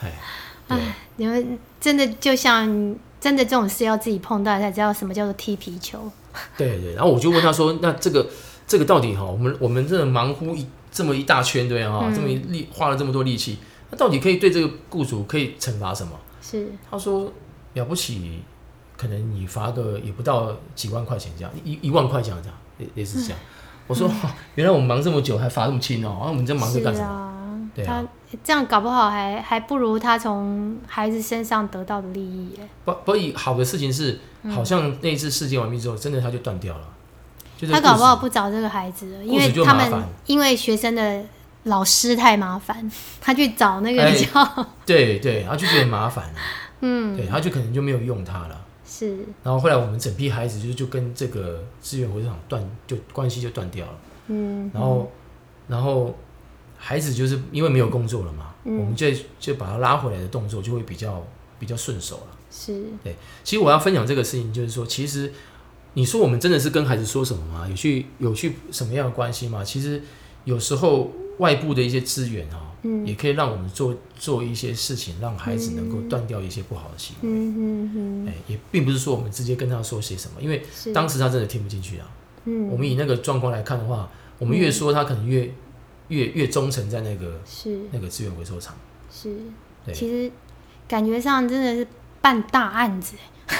[0.00, 0.18] 哎，
[0.66, 0.78] 对，
[1.16, 6.12] 你们真的就像真的这种事要自己碰到才知道什么叫做踢皮球，
[6.58, 8.28] 对对，然后我就问他说，那这个
[8.66, 13.56] 这个到底哈，我们我们真的忙乎一这么一大圈对哈，这么一力花了这么多力气，
[13.90, 16.12] 那到底可以对这个雇主可以惩罚什么？
[16.42, 17.32] 是，他说。
[17.72, 18.42] 了不起，
[18.94, 23.38] 可能你罚个也不到几万块钱这样，一一万块这样这样，类似这样。
[23.88, 24.06] 我说，
[24.54, 27.70] 原来我们忙这么久还罚这么轻哦，那我们在忙着干什么？
[27.74, 28.08] 对啊，他
[28.42, 32.68] 这样搞不好还还不如他从孩子身上得到的利益耶。
[32.84, 34.18] 不，不以好的事情是，
[34.50, 36.88] 好像那一次事件完毕之后，真的他就断掉了。
[37.70, 41.22] 他搞不好不找这个孩子了，因为他们因为学生的
[41.62, 44.66] 老师太麻烦， 他去找那个比较。
[44.84, 46.34] 对对，他就觉得麻烦了。
[46.80, 48.60] 嗯，对，他就可能就没有用他了。
[48.84, 53.92] 是，然后后来我们整批孩子就就跟这个资源回收厂断，就关系就断掉了。
[54.26, 55.10] 嗯，然后
[55.66, 56.14] 然后
[56.86, 59.06] 孩子就是因为没有工作了嘛，嗯、我们就
[59.40, 61.26] 就把他拉回来的动作就会比较
[61.58, 62.36] 比较顺手了。
[62.50, 63.16] 是，对。
[63.42, 65.32] 其实我要分享这个事情，就是说，其实
[65.94, 67.66] 你说我们真的是跟孩子说什么吗？
[67.66, 69.64] 有去有去什么样的关系吗？
[69.64, 70.02] 其实
[70.44, 72.72] 有时候外部的一些资源啊。
[72.86, 77.30] 嗯、也可以让我们做做一些事情，让孩子能够断掉一些不好的行为。
[77.30, 78.28] 嗯嗯嗯。
[78.28, 82.06] 哎，也并不是说我们直接跟他说些什么，因为当时他真的听不进去啊。
[82.44, 82.68] 嗯。
[82.68, 85.50] 我们以那个状况来看的话，我们越说他可能越、嗯、
[86.08, 88.74] 越越忠诚在那个是那个资源回收厂。
[89.10, 89.36] 是。
[89.84, 89.94] 对。
[89.94, 90.30] 其实
[90.86, 91.86] 感觉上真的是
[92.20, 93.16] 办大案子。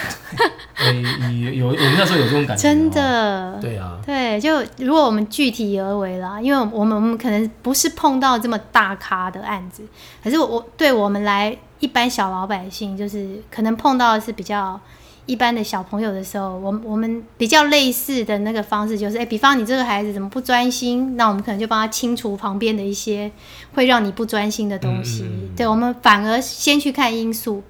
[1.30, 9.82] 有有，我们那时候有这种感觉，真的，对啊，对，就如果我们具体而为啦，因为我们我们可能不是碰到这么大咖的案子，
[10.22, 14.80] 可是我对我们来一般小老百姓，就是可能碰到的是比较
[15.26, 23.30] 一般的小朋友的时候，我们我们比较类似的那个方式，就是哎，比方你这个孩子怎么不专心，那我们可能就帮他清除旁边的一些
[23.74, 25.24] 会让你不专心的东西，
[25.56, 27.62] 对，我们反而先去看因素。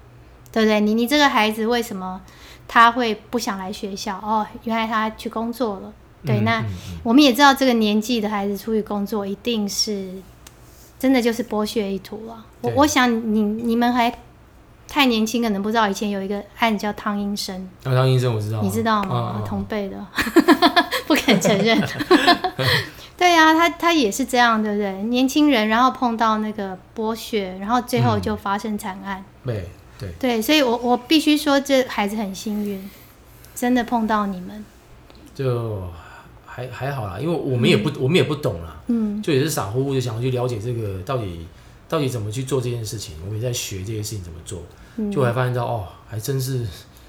[0.51, 0.79] 对不对？
[0.79, 2.21] 你你这个孩子为什么
[2.65, 4.15] 他会不想来学校？
[4.19, 5.91] 哦，原来他去工作了。
[6.25, 6.63] 对，嗯、那、
[7.03, 10.13] 我们也知道这个年纪的孩子出去工作，一定是
[10.97, 12.45] 真的就是剥削一途了。
[12.61, 14.09] 对我我想你你们还
[14.87, 17.55] 太年轻，可能不知道以前有一个案子叫汤英生。
[17.83, 19.43] 啊，汤英生我知道，你知道吗？
[19.45, 19.97] 同辈的，
[21.07, 21.81] 不肯承认。
[23.17, 24.91] 对呀、啊，他他也是这样，对不对？
[25.03, 29.23] 年轻人，然后碰到那个剥削，然后最后就发生惨案。
[29.43, 29.65] 嗯、对。
[29.97, 32.91] 对对，所以我我必须说，这孩子很幸运，
[33.55, 34.65] 真的碰到你们，
[35.33, 35.83] 就
[36.45, 41.47] 还还好啦，因为我们也不、嗯、我们也不懂啦，嗯，就也是傻乎乎的想要去了解这个到底
[41.87, 44.61] 到底怎么去做这件事情，我也在学这些事情怎么做，
[44.97, 46.65] 嗯、就还发现到哦，还真是，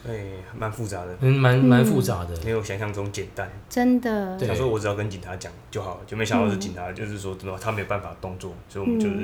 [0.06, 4.38] 哎，蛮复杂的，嗯，蛮蛮复杂的，没有想象中简单，真的。
[4.38, 9.14] 想说我只要跟警察讲就好了，就没想到是警察，就是说怎么他没有办法动作，所以我们就是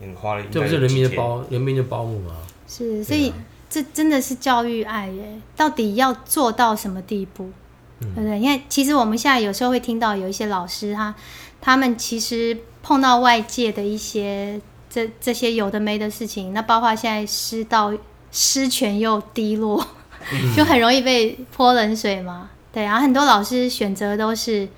[0.00, 0.14] 嗯。
[0.14, 2.36] 花了，这不是人民的保人民的保姆吗？
[2.68, 3.32] 是，所以
[3.68, 7.50] 这真的是教育爱耶，到底要做到什么地步，
[7.98, 8.38] 嗯、对不对？
[8.38, 11.12] 因为其实我们现在有时候会听到有一些老师他，
[11.60, 17.92] 他们其实碰到外界的一些这这些有的没的事情，那包括现在师道
[18.30, 19.86] 师权又低落，
[20.32, 22.50] 嗯、就很容易被泼冷水嘛。
[22.72, 24.68] 对，然后很多老师选择都是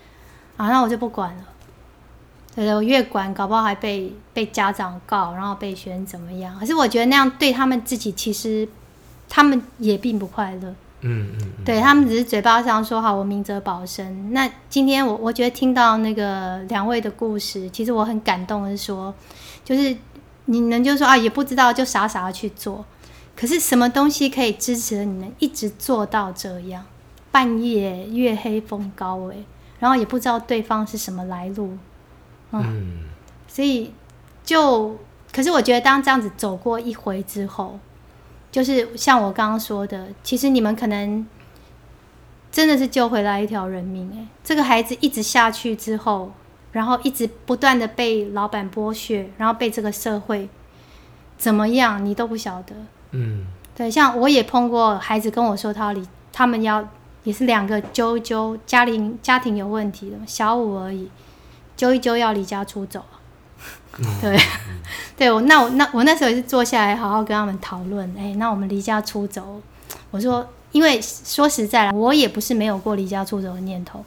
[0.56, 1.44] 啊，那我就不管了。
[2.54, 6.58] 对对，我越管，搞不好还被被家长告，然后被学生怎么样？
[6.58, 8.68] 可是我觉得那样对他们自己，其实
[9.28, 10.68] 他们也并不快乐。
[11.02, 14.32] 嗯嗯，嗯对他们只是嘴巴上说好，我明哲保身。
[14.32, 19.14] 那今天我我觉得听到那个两位的故事，其实我很感动的是说，
[19.70, 19.96] 就是
[20.46, 22.84] 你们就说啊，也不知道就傻傻的去做。
[23.36, 26.84] 可是什么东西可以支持你们一直做到这样？
[27.30, 29.44] 半夜月黑风高诶，
[29.78, 31.78] 然后也不知道对方是什么来路。
[32.50, 33.04] 嗯，
[33.46, 33.92] 所以
[34.42, 34.98] 就，
[35.32, 37.78] 可是我觉得当这样子走过一回之后，
[38.50, 41.24] 就是像我刚刚说的，其实你们可能
[42.50, 44.10] 真的是救回来一条人命。
[44.12, 46.32] 哎，这个孩子一直下去之后，
[46.72, 50.48] 然后一直不断的被老板剥削，然后被这个社会
[51.36, 52.74] 怎么样，你都不晓得。
[53.12, 56.88] 嗯，对，像我也碰过孩子跟我说他离，他们要
[57.24, 61.10] 也是两个揪一揪，家庭家庭有问题的，小五而已，
[61.76, 63.04] 揪一揪要离家出走。
[64.20, 64.38] 对，
[65.18, 69.60] 对我那我那我那时候也是坐下来好好跟他们讨论，哎、欸，那我们离家出走，
[70.10, 74.04] 我说，因为说实在了，我也不是没有过离家出走的念头，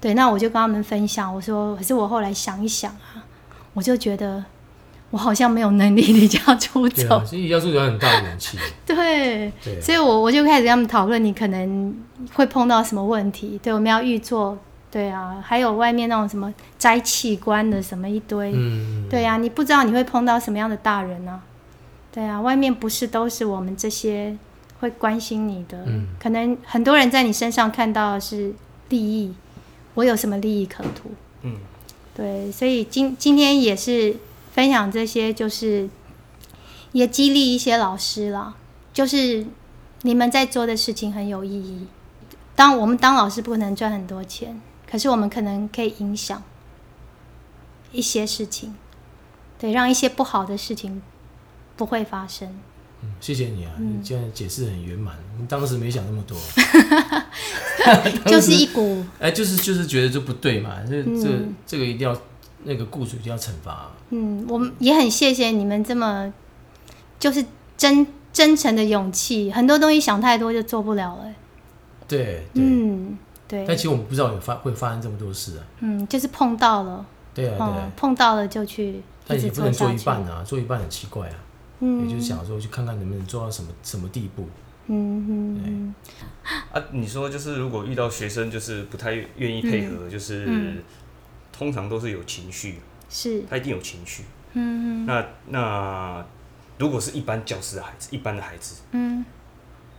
[0.00, 3.22] 对，那我就跟他们分享，我说，可是我后来想一想啊，
[3.74, 4.42] 我就觉得
[5.10, 11.94] 我好像没有能力 离家出走，其实离家出走很大的勇气， 对，对，所以我我就开始跟他们讨论，你可能
[12.32, 14.58] 会碰到什么问题，对，我们要预做。
[14.92, 21.40] 对啊，还有外面那种什么摘器官的什么一堆，嗯、对啊，你不知道你会碰到什么样的大人呢、啊？
[22.10, 24.36] 对啊，外面不是都是我们这些
[24.80, 28.52] 会关心你的，嗯、可能很多人在你身上看到的是
[28.88, 29.32] 利益，
[29.94, 31.10] 我有什么利益可图？
[31.42, 31.56] 嗯，
[32.14, 34.16] 对，所以今今天也是
[34.52, 35.88] 分享这些，就是
[36.92, 38.54] 也激励一些老师啦，
[38.92, 39.46] 就是
[40.02, 41.86] 你们在做的事情很有意义。
[42.54, 44.60] 当我们当老师不可能赚很多钱。
[44.90, 46.42] 可是我们可能可以影响
[47.92, 48.74] 一些事情，
[49.56, 51.00] 对，让一些不好的事情
[51.76, 52.58] 不会发生。
[53.02, 55.14] 嗯，谢谢你啊，嗯、你这样解释很圆满。
[55.38, 56.36] 你当时没想那么多，
[58.30, 61.28] 就是一股哎，就是就是觉得这不对嘛，这、嗯、这
[61.66, 62.16] 这个一定要
[62.64, 63.90] 那个雇主一定要惩罚。
[64.10, 66.32] 嗯，我们也很谢谢你们这么
[67.18, 67.44] 就是
[67.76, 71.24] 真真诚的勇气，很多东西想太多就做不了了。
[72.06, 73.18] 对，对嗯。
[73.48, 75.62] 对，但其实我们不知道有发会发生这么多事啊。
[75.80, 77.04] 嗯，就是碰到了。
[77.34, 77.90] 对啊，对啊、嗯。
[77.96, 79.02] 碰到了就去。
[79.26, 81.34] 但也不能做一半啊，做一半很奇怪啊。
[81.80, 82.04] 嗯。
[82.04, 84.48] 也就是想说，去看看能不能做到什么什么地步。
[84.86, 85.26] 嗯
[85.64, 85.94] 嗯。
[86.72, 90.82] 啊，你说就是如果遇到学生就是不太愿意配合，嗯、就是、嗯、
[91.52, 92.78] 通常都是有情绪。
[93.08, 93.42] 是。
[93.50, 94.24] 他一定有情绪。
[94.54, 95.04] 嗯。
[95.04, 96.24] 那那
[96.78, 99.24] 如果是一般教师的孩子，一般的孩子，嗯，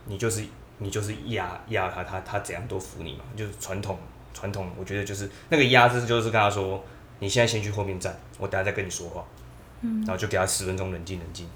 [0.06, 0.44] 你就是。
[0.78, 3.96] 你就是压压他，他他怎样都服你嘛，就是传统
[4.34, 6.82] 传统，我觉得就是那个压制，就是跟他说，
[7.20, 9.24] 你现在先去后面站，我等下再跟你说话，
[9.82, 11.46] 嗯，然后就给他十分钟冷静冷静。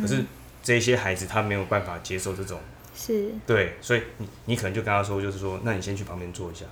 [0.00, 0.24] 可是
[0.62, 2.60] 这些孩子他没有办法接受这种，
[2.94, 6.64] 是，对，所以你你可能就跟他说，就是说，那你先去旁边坐一下，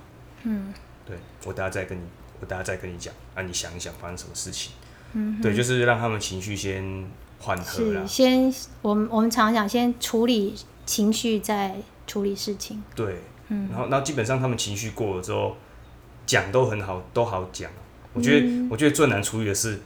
[0.43, 0.73] 嗯，
[1.05, 2.01] 对，我等下再跟你，
[2.39, 4.71] 我等下再跟你讲，啊，你想一想发生什么事情，
[5.13, 7.05] 嗯，对，就是让他们情绪先
[7.39, 11.75] 缓和了，先，我们我们常常讲，先处理情绪再。
[12.07, 13.17] 处理事情，对，
[13.49, 15.57] 嗯，然后，然后基本上他们情绪过了之后，
[16.25, 17.69] 讲都很好，都好讲。
[18.13, 19.81] 我觉得，嗯、我觉得最难处理的是，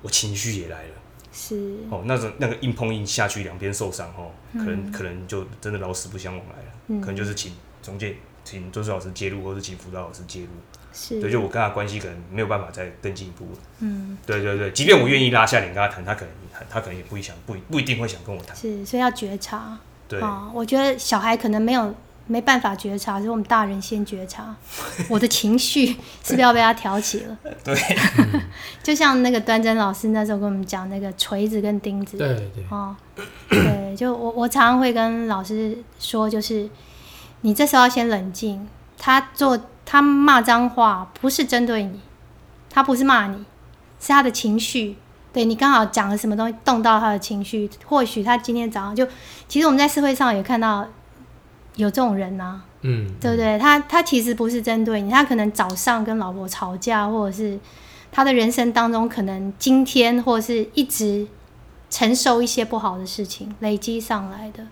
[0.00, 0.94] 我情绪也来了，
[1.36, 1.76] 是。
[1.90, 10.48] 哦，那种那个硬碰硬下去，两边受伤哦，可能、嗯、可能就真的老死不相往来了，嗯、可能就是请中介，请周老师介入，或是请辅导老师介入，
[10.94, 16.30] 是，对，就我跟他关系可能没有办法再更进一步了，嗯，对对对，即便我愿意拉下脸跟他谈，他可能
[16.70, 19.78] 他可能也不会想，不不一定会想跟我谈，是，所以要觉察。
[20.08, 20.20] 对。
[20.20, 21.94] 啊，我觉得小孩可能没有
[22.26, 24.54] 没办法觉察，是我们大人先觉察，
[25.08, 27.38] 我的情绪是不是要被他挑起了？
[27.62, 27.74] 对，
[28.86, 32.94] 就像那个端真老师那时候跟我们讲那个锤子跟钉子，对对，哦，
[33.48, 36.70] 对，就我我常常会跟老师说，就是
[37.40, 38.64] 你这时候要先冷静，
[38.96, 42.00] 他做他骂脏话不是针对你，
[42.70, 43.38] 他不是骂你，
[43.98, 44.94] 是他的情绪。
[45.32, 49.04] 对，你刚好讲了什么东西动到他的情绪，或许他今天早上就，
[49.48, 50.86] 其实我们在社会上也看到
[51.74, 53.58] 有这种人呐、啊，嗯，对不对？
[53.58, 57.58] 他他其实不是针对你，他可能早上跟老婆吵架，或者是
[58.16, 61.26] 他的人生当中可能今天或者是一直
[61.90, 64.66] 承受一些不好的事情累积上来的，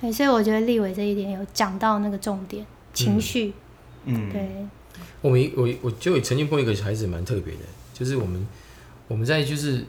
[0.00, 3.52] 哎，所以我觉得立伟这一点有讲到那个重点，情绪，
[4.04, 4.48] 嗯，对。
[5.20, 8.46] 我们我我就曾经碰一个孩子蛮特别的，就是我们
[9.08, 9.84] 我们在就是。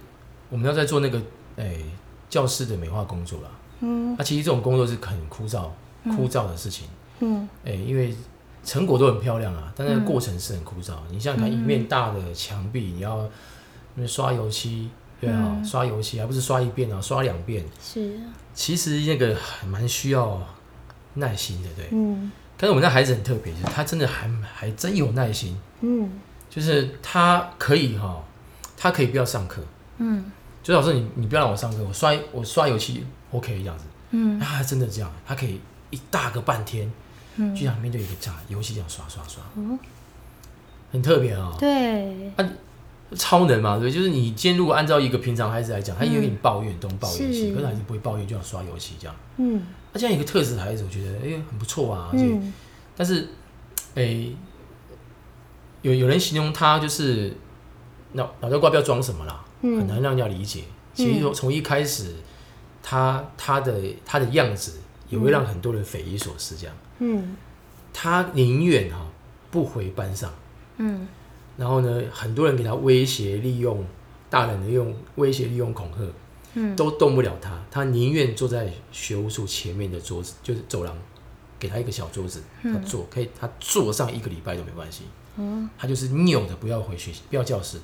[0.48, 1.18] 我们要在做那个
[1.56, 1.86] 诶、欸、
[2.30, 3.50] 教室的美化工作啦。
[3.80, 5.70] 嗯，那、啊、其实这种工作是很枯燥、
[6.16, 6.88] 枯燥的事情。
[7.20, 8.16] 嗯，诶、欸，因为
[8.66, 10.94] 成果都很漂亮啊，但那个过程是很枯燥。
[10.94, 13.30] 嗯、你想想看，一面大的墙壁，你要
[14.08, 14.90] 刷油漆，
[15.22, 17.64] 对啊，嗯、刷油漆还不是刷一遍啊，刷两遍。
[17.82, 18.20] 是。
[18.54, 20.42] 其实那个还蛮需要
[21.14, 21.88] 耐心的，对。
[21.92, 22.32] 嗯。
[22.58, 25.56] 但是我们家孩子很特别，就是他真的还还真有耐心。
[25.82, 26.10] 嗯。
[26.50, 28.24] 就是他可以哈，
[28.76, 29.62] 他可以不要上课。
[30.00, 30.32] 嗯。
[30.64, 33.84] 就老师，你你不要让我上课，我刷我刷油漆，OK 这样子。
[34.12, 35.60] 嗯，他真的这样，他可以
[35.92, 36.92] 一大个半天，
[37.38, 39.78] 嗯，就像面对一个炸，游戏这样刷刷刷，嗯，
[40.92, 41.58] 很特别啊、喔。
[41.60, 42.32] 对。
[42.38, 42.50] 啊，
[43.16, 49.16] 超能嘛，对，就是你今天如果按照一个平常孩子来讲，他也有点抱怨东抱怨西，可是孩子不会抱怨，就要刷游戏这样。
[49.38, 49.62] 嗯，
[49.94, 52.10] 那这样一个特质的孩子，我觉得哎、欸、很不错啊。
[52.12, 52.26] 而且，
[52.98, 53.28] 但是
[53.94, 54.36] 哎、欸，
[55.84, 57.36] 有有人形容他就是
[58.14, 60.64] 脑脑袋瓜不要装什么啦，很难让人家理解。
[60.94, 62.16] 其实从从一开始，
[62.82, 66.56] 他他的他的样子也会让很多人匪夷所思。
[66.56, 67.36] 这样，嗯，
[67.94, 69.06] 他宁愿哈
[69.52, 70.34] 不回班上，
[70.78, 71.08] 嗯。
[71.58, 73.86] 然后呢，很多人给他威胁、利用，
[74.30, 76.06] 大人的用威胁、利用、恐吓，
[76.56, 77.58] 嗯，都动不了他。
[77.72, 80.94] 他宁愿坐在学务处前面的桌子，就是走廊，
[81.58, 85.04] 给他一个小桌子，他坐可以，他坐上一个礼拜都没关系。
[85.38, 87.80] 嗯，他就是拗的不要回学习，不要教室，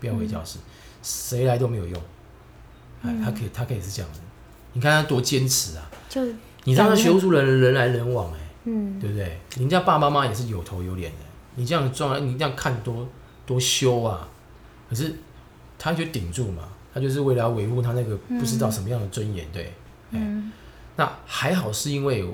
[0.00, 0.58] 不要回教室，
[1.00, 2.02] 谁来都没有用。
[3.02, 4.20] 哎，他可以，他可以是这样子。
[4.72, 5.88] 你看他多坚持啊！
[6.08, 6.24] 就
[6.64, 9.38] 你让他学务处人人来人往，哎，嗯，对不对？
[9.56, 11.18] 人家爸爸妈妈也是有头有脸的。
[11.54, 13.06] 你这样装，你这样看多
[13.44, 14.28] 多羞啊！
[14.88, 15.14] 可是
[15.78, 16.62] 他就顶住嘛，
[16.94, 19.72] 他就是为了要维护他那个不知道什么样的尊严，嗯、对。
[20.10, 20.52] 嗯。
[20.96, 22.24] 那还好是因为，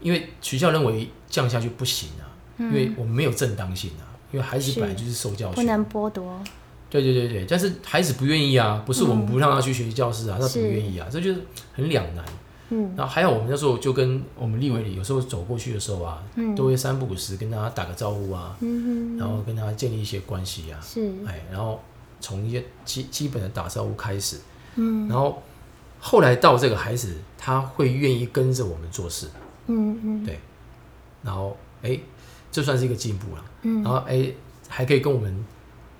[0.00, 2.26] 因为学校认为这样下去不行啊，
[2.58, 6.40] 嗯、因为我们没有正当性啊，因为孩子本来就是受教育，不能剥夺。
[6.88, 11.40] 对对对对，但是孩子不愿意啊，不是我们不让他去学习教室啊，嗯、他不愿意啊，这就是
[11.74, 12.24] 很两难。
[12.70, 21.80] 嗯，然后还有我们那时候就跟我们立委里有时候走过去的时候啊，嗯、都会三不五时跟他打个招呼啊，嗯、然后跟他建立一些关系啊，是，哎，然后
[22.20, 24.38] 从一些基基本的打招呼开始，
[24.74, 25.42] 嗯，然后
[26.00, 29.28] 后来到这个孩子他会愿意跟着我们做事，
[29.66, 30.40] 嗯嗯，对，
[31.22, 31.98] 然后哎，
[32.50, 34.32] 这算是一个进步了，嗯，然后哎
[34.68, 35.44] 还可以跟我们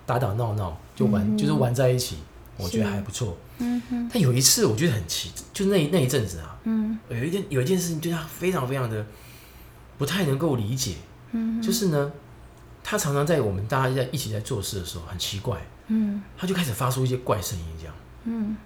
[0.05, 2.17] 打打闹闹，就玩、嗯、就是玩在一起，
[2.59, 3.37] 我觉得还不错。
[3.59, 9.05] 嗯哼，但有一次我觉得很奇，就那那一阵子啊，嗯，有一件有一件事情对他非常非常的
[9.97, 10.97] 不太能够理解，
[11.33, 12.13] 嗯哼，就是呢，
[12.85, 18.57] 他常常在我们大家在一起在做事的时候很奇怪，嗯，他就开始发出一些怪声音，这样，嗯，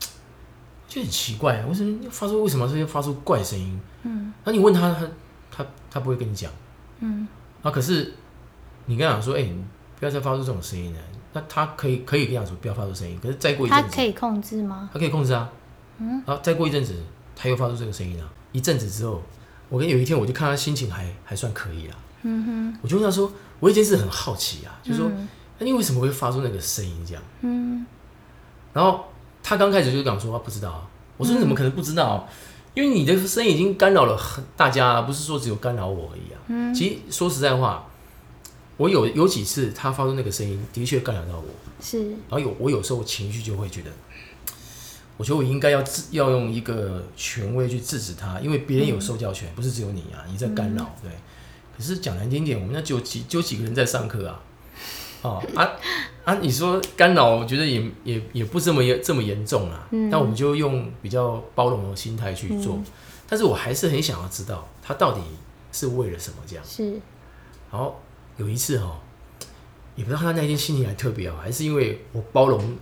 [0.88, 3.78] 就很奇怪，为什么发出为什么这些发出怪声音？
[4.04, 5.06] 嗯，那你问他，他
[5.50, 6.50] 他他不会跟你讲，
[7.00, 7.28] 嗯，
[7.62, 8.14] 啊，可是
[8.86, 9.64] 你跟他讲说，哎、欸，你
[9.98, 11.00] 不要再发出这种声音了。
[11.34, 14.88] 那他可以可以跟他说不要发出声音，可是再过一阵子，他可以控制吗？
[14.92, 15.50] 他可以控制啊，
[15.98, 16.94] 嗯，然后再过一阵子，
[17.34, 18.24] 他又发出这个声音了。
[18.52, 19.20] 一阵子之后，
[19.68, 25.10] 我跟有一天我就看他心情还还算可以啊，嗯哼，我就问他说，我一件事很好奇啊，就是说，
[25.58, 27.22] 那你为什么会发出那个声音这样？
[27.40, 27.84] 嗯，
[28.72, 29.06] 然后
[29.42, 32.28] 他刚开始就讲说他不知道啊，我说你怎么可能不知道？
[32.74, 36.38] 因为你的声音已经干扰了很大家，不是说只有干扰我而已啊。
[36.46, 37.84] 嗯，其实说实在话。
[38.76, 41.44] 我有有几次他发出那个声音，的确干扰到我。
[41.80, 42.10] 是。
[42.10, 43.90] 然后有我有时候情绪就会觉得，
[45.16, 51.10] 我觉得我应该要制要用一个权威去制止他，因为别人有受教权，嗯、不是只有你啊，你在干扰，嗯、对。
[51.76, 54.40] 可是讲难听点，我们那就几就几个人在上课啊，
[55.22, 55.70] 哦啊
[56.24, 56.34] 啊！
[56.40, 59.86] 你说干扰，我觉得也也也不这么严这么严重啊。
[59.90, 60.08] 嗯。
[60.10, 62.84] 但我们就用比较包容的心态去做，嗯、
[63.28, 65.20] 但是我还是很想要知道他到底
[65.72, 66.64] 是为了什么这样。
[66.64, 67.00] 是。
[67.70, 68.00] 好。
[68.36, 68.96] 有一次哦，
[69.96, 72.76] 也不知道他那天心情还特别好，还是因为我包容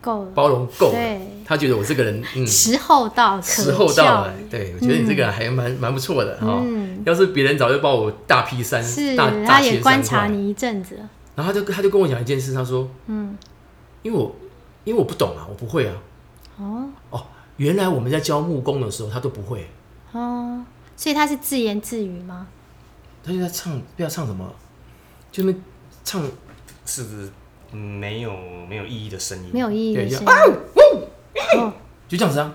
[0.00, 6.62] 够了，包容够了，他觉得我这个人嗯，时候到，时候到了，对，我觉得你这个人还蛮蛮不错的哈。
[7.04, 8.82] 要是别人早就把我大劈三，
[9.16, 10.98] 大他也观察你一阵子，
[11.34, 13.36] 然后他就他就跟我讲一件事，他说嗯，
[14.02, 14.34] 因为我
[14.84, 15.94] 因为我不懂啊，我不会啊。
[16.58, 16.88] 哦。
[17.10, 19.68] 哦，原来我们在教木工的时候，他都不会。
[20.12, 20.64] 哦，
[20.96, 22.46] 所以他是自言自语吗？
[23.22, 24.50] 他就在唱，不知道唱什么。
[25.34, 25.52] 就那
[26.04, 26.22] 唱
[26.86, 27.28] 是不是
[27.76, 28.32] 没有
[28.68, 29.50] 没有意义的声音？
[29.52, 30.26] 没有意义的声音。
[31.58, 31.72] 哦，
[32.06, 32.54] 就这样子啊。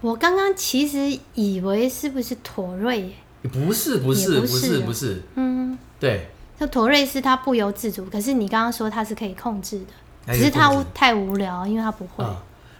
[0.00, 3.12] 我刚刚其实以为是不是妥瑞？
[3.52, 5.22] 不是不是不是不是。
[5.34, 6.28] 嗯，对。
[6.58, 12.22] 那妥瑞是他不由自主，可是你刚刚说他是可以控制的，只是他太无聊，因为他不会。
[12.22, 12.32] 然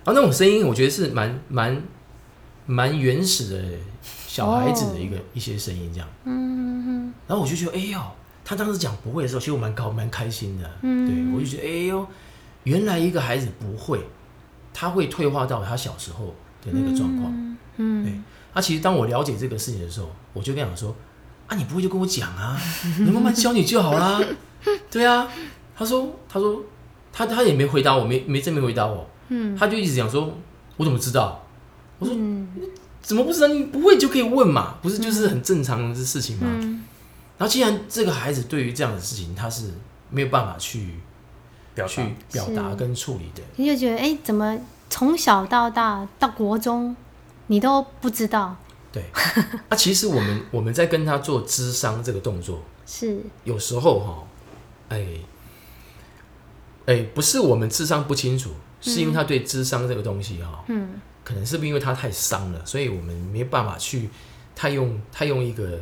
[0.05, 1.83] 后，那种声音我觉得是蛮蛮
[2.67, 3.65] 蛮原始的
[4.29, 6.09] 小孩子的一个一些声音，这样。
[6.23, 7.15] 嗯哼。
[7.27, 7.99] 然后我就觉得，哎呦。
[8.45, 10.71] 他当时讲不会的时候，其实我蛮高蛮开心的。
[10.83, 12.07] 嗯，对我就觉得，哎呦，
[12.65, 14.01] 原来一个孩子不会，
[14.73, 16.27] 他会退化到他小时候
[16.63, 17.33] 的那个状况。
[17.79, 18.13] 嗯，对。
[18.53, 20.95] 那、啊、其实当我了解这个事情的时候，我就跟他说
[21.49, 22.61] ：“啊，你不会就跟我讲啊，
[23.01, 24.21] 你慢慢教你就好啦。
[24.91, 25.27] ”对啊，
[25.75, 26.63] 他说：“他说
[27.13, 29.09] 他他也没回答我，没没正面回答我。
[29.29, 30.33] 嗯，他就一直讲说：
[30.77, 31.45] 我怎么知道？
[31.99, 32.47] 我说：嗯、
[33.03, 33.49] 怎么不知道？
[33.49, 36.83] 你不会就可以问嘛，不是就是很正常的事情吗？”嗯
[37.37, 39.73] 然后，既然这个孩子对于这样的事情他是
[40.11, 40.95] 没有办法去
[41.75, 44.57] 表去表达跟处理的，你就觉得哎，怎么
[44.89, 46.95] 从小到大到国中
[47.49, 48.57] 你都不知道？
[48.93, 49.03] 对，
[49.69, 53.21] 那、啊、其实我们 我们在跟他做智商这个动作是。
[53.43, 54.25] 有时候哈，
[54.91, 55.05] 哎，
[56.87, 64.09] 哎、欸，不是我们智商不清楚，是因为他对智商这个东西哈，嗯，可能是不是因为他太伤了，所以我们没办法去
[64.55, 65.81] 太用太用一个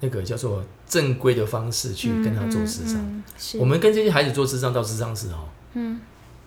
[0.00, 0.62] 那个叫做
[0.92, 2.96] 正规的方式去跟他做智商。
[2.96, 3.24] 嗯嗯
[3.54, 5.98] 嗯、我们跟这些孩子做智商到智商室哈，嗯，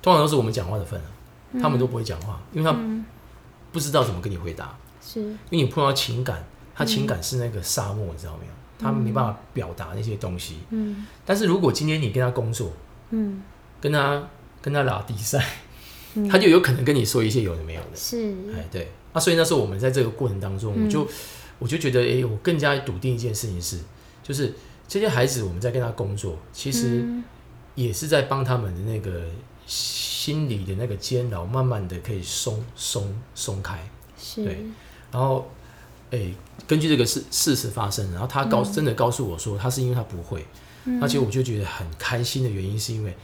[0.03, 1.01] 通常都是我们讲话的份，
[1.59, 2.77] 他们都不会讲话，因为他
[3.71, 5.19] 不知道怎么跟你回答，是。
[5.21, 6.43] 因为你碰到情感，
[6.75, 8.51] 他情感是那个沙漠，你知道没有？
[8.77, 12.71] 他没办法表达那些东西，嗯，但是如果今天你跟他工作，
[13.09, 13.41] 嗯，
[13.79, 14.21] 跟他
[14.61, 15.43] 跟他打比赛，
[16.15, 21.07] 嗯、他就有可能跟你说一些有的没有的，是，哎，对，那、啊、所以那时候我们在这个过程当中，我就、嗯、
[21.59, 23.79] 我就觉得，哎，我更加笃定一件事情是，
[24.25, 24.53] 就是
[24.87, 27.05] 这些孩子我们在跟他工作，其实
[27.75, 29.21] 也是在帮他们的那个
[29.67, 34.65] 心理的那个监牢，慢慢的可以松松松开，是，对，
[35.11, 35.47] 然后。
[36.11, 36.35] 哎、欸，
[36.67, 40.45] 根据这个事事实发生，然后他告、嗯、真的告诉我说，他是因为他不会，
[40.85, 43.17] 嗯、而且我就觉得很开心的原因是因为，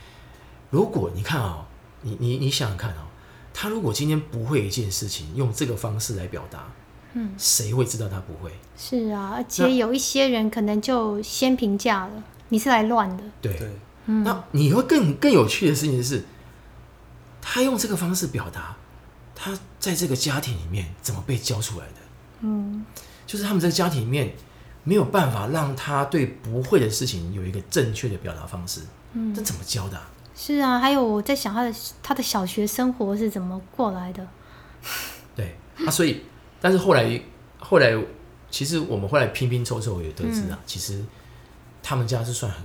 [0.72, 1.66] 如果你看啊、喔，
[2.02, 3.08] 你你你想想看啊、喔，
[3.54, 6.74] 他如果今天不会一件事情，用这个方式来表达，
[7.14, 8.52] 嗯，谁会知道他不会？
[8.78, 13.24] 是啊，而且有一些人可能就先评价了，你是来乱的。
[13.42, 13.60] 对，
[14.06, 16.24] 嗯、那你会更更有趣的事情是，
[17.42, 18.76] 他用这个方式表达，
[19.36, 21.94] 他在这个家庭里面怎么被教出来的？
[22.42, 22.86] 嗯，
[23.28, 24.34] 就是他们在家庭里面
[24.84, 28.82] 没有办法让他对不会的事情有一个正确的表达方式。
[29.14, 30.10] 嗯，这怎么教的啊？
[30.34, 34.26] 是啊，还有我在想他的他的小学生活是怎么过来的。
[35.36, 35.56] 对
[35.86, 36.24] 啊，所以
[36.62, 37.22] 但是后来
[37.60, 37.92] 后来，
[38.50, 41.04] 其实我们后来拼拼凑凑也得知啊，嗯，其实
[41.84, 42.64] 他们家是算很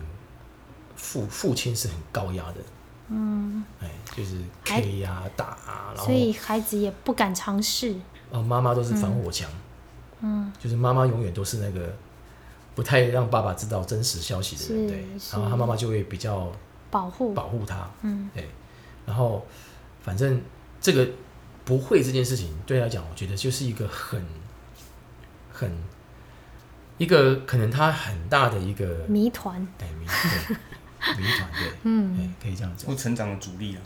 [0.94, 2.57] 父父亲是很高压的。
[3.09, 7.97] 嗯，哎，就是 K 呀打啊，然后所以孩子也不敢尝试。
[8.30, 9.49] 啊，妈妈都是防火墙。
[9.51, 9.57] 嗯。
[10.18, 11.94] 嗯，就是妈妈永远都是那个
[12.74, 16.51] 不太让爸爸知道真实消息的人，对，然后他妈妈就会比较
[16.90, 17.34] 保护。
[17.34, 18.49] 保护他，嗯，对，
[19.05, 19.47] 然后
[20.01, 20.40] 反正
[20.80, 21.07] 这个
[21.67, 24.25] 不会这件事情对他讲，我觉得就是一个很
[25.53, 25.71] 很
[26.97, 33.83] 一个可能他很大的一个谜团，对谜团，谜团，对，嗯，可以这样讲，不成长的阻力啊。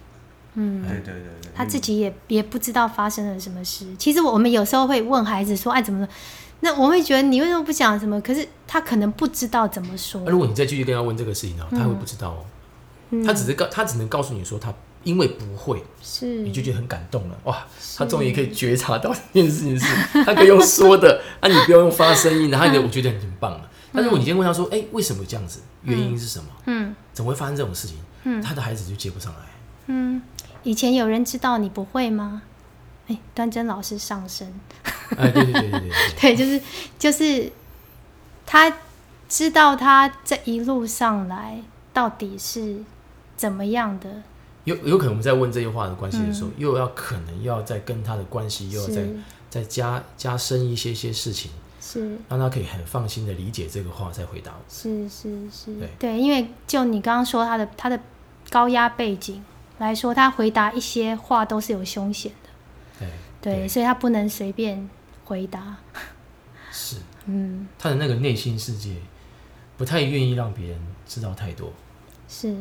[0.55, 3.87] 嗯，对对对对，他自己也也不知道发生了什么事。
[3.97, 6.09] 其实我们有时候会问孩子说：“哎，怎么了？”
[6.63, 8.21] 那我会觉得你为什么不讲什么？
[8.21, 10.29] 可是他可能不知道怎么说。
[10.29, 12.45] 如果你再继续跟他问这个事情呢，他会不知道哦。
[13.25, 17.39] 他只是告，他只能告诉你说他因为不会，是你就觉得很感动了。
[17.45, 19.87] 哇，他终于可以觉察到这件事情是，
[20.25, 23.71] 他可以用说的， 啊，你不要用发声音，然后你我觉得很棒了。
[23.93, 25.61] 但如果你今天问他说：“哎，为什么这样子？
[25.83, 26.45] 原因是什么？
[26.67, 29.41] 嗯，怎么会发生这种事情？”嗯，他的孩子就接不上来。
[29.87, 30.23] 嗯。
[30.63, 32.43] 以前有人知道你不会吗？
[33.09, 34.47] 哎，端珍老师上身。
[35.17, 35.91] 哎，对对对，对，
[36.21, 36.61] 对， 就是
[36.99, 37.51] 就是
[38.47, 38.73] 他
[39.29, 41.61] 知道他这一路上来
[41.93, 42.77] 到底是
[43.37, 44.23] 怎么样的。
[44.75, 49.05] 有有可能我们在问这些话的关系的时候，嗯、又要可能要再跟他的关系又要再
[49.49, 51.51] 再加加深一些些事情，
[51.81, 52.17] 是。
[52.29, 54.65] 让他可以很放心的理解这个话再回答我。
[54.69, 55.89] 是是是，对。
[55.99, 58.01] 对，因为就你刚刚说他的他的
[58.51, 59.43] 高压背景。
[59.81, 63.07] 来说，他回答一些话都是有凶险的，
[63.41, 64.91] 对，对，所以他不能随便
[65.25, 65.75] 回答。
[66.71, 68.97] 是， 嗯，他的那个内心世界
[69.79, 71.73] 不太愿意让别人知道太多。
[72.29, 72.55] 是，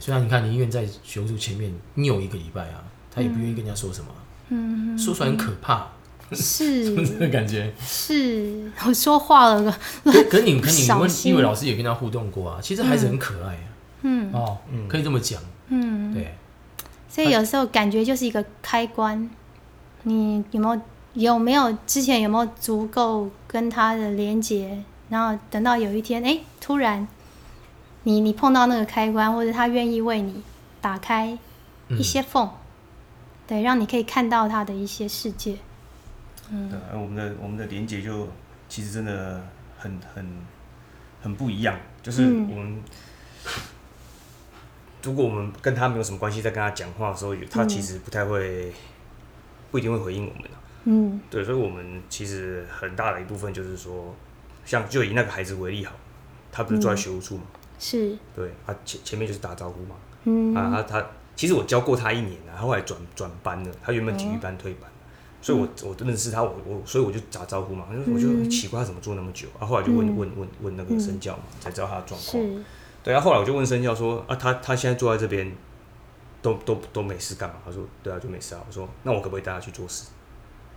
[0.00, 2.84] 虽然你看，你医院在学务处前面扭一个礼拜啊，
[3.14, 5.88] 他也不愿意跟人家说什么，说出来很可怕，
[6.32, 7.72] 是， 是不是这个感觉？
[7.80, 9.72] 是，我说话了个，
[10.12, 13.68] 可可你 可你问，因为老师也跟他互动过啊，其实孩子很可爱啊，
[14.02, 16.34] 嗯，哦，嗯，可以这么讲，嗯，对。
[17.08, 19.28] 所以有时候感觉就是一个开关，
[20.04, 20.80] 你有没有
[21.14, 27.08] 有没有之前有没有足够跟他的连接，然后等到有一天，哎，突然
[28.08, 30.42] 你你碰到那个开关，或者他愿意为你
[30.80, 31.36] 打开
[31.88, 32.56] 一些缝，嗯、
[33.46, 35.58] 对，让你可以看到他的一些世界。
[36.50, 38.26] 嗯，对，我们的我们的连接就
[38.66, 39.46] 其实真的
[39.76, 40.26] 很很
[41.20, 42.72] 很不一样，就是我们。
[42.72, 42.82] 嗯
[45.00, 48.72] 如果我们跟他没有什么关系，在跟他讲话的时候，他其实不太会，
[49.70, 50.48] 不一定会回应我们的。
[50.84, 54.14] 嗯，对，所以，我们其实很大的一部分就是说，
[54.64, 55.94] 像就以那个孩子为例好，
[56.50, 57.44] 他不是住在学务处嘛，
[57.78, 61.06] 是，对，他前前面就是打招呼嘛，嗯，啊，他他
[61.36, 64.90] 其实我教过他一年了，后来转转班了，他原本体育班退班，
[65.40, 72.64] 所以我我认识他，我我所以我就打招呼嘛，我就奇怪他怎么做那么久，啊，后来就问问问问那个身教嘛，才知道他的状况。
[73.04, 75.50] 对啊，后来我就问生教说啊，他他现在坐在这边，
[76.42, 77.54] 都都都没事干嘛？
[77.64, 78.60] 他说对啊，就没事啊。
[78.66, 80.08] 我说那我可不可以带他去做事？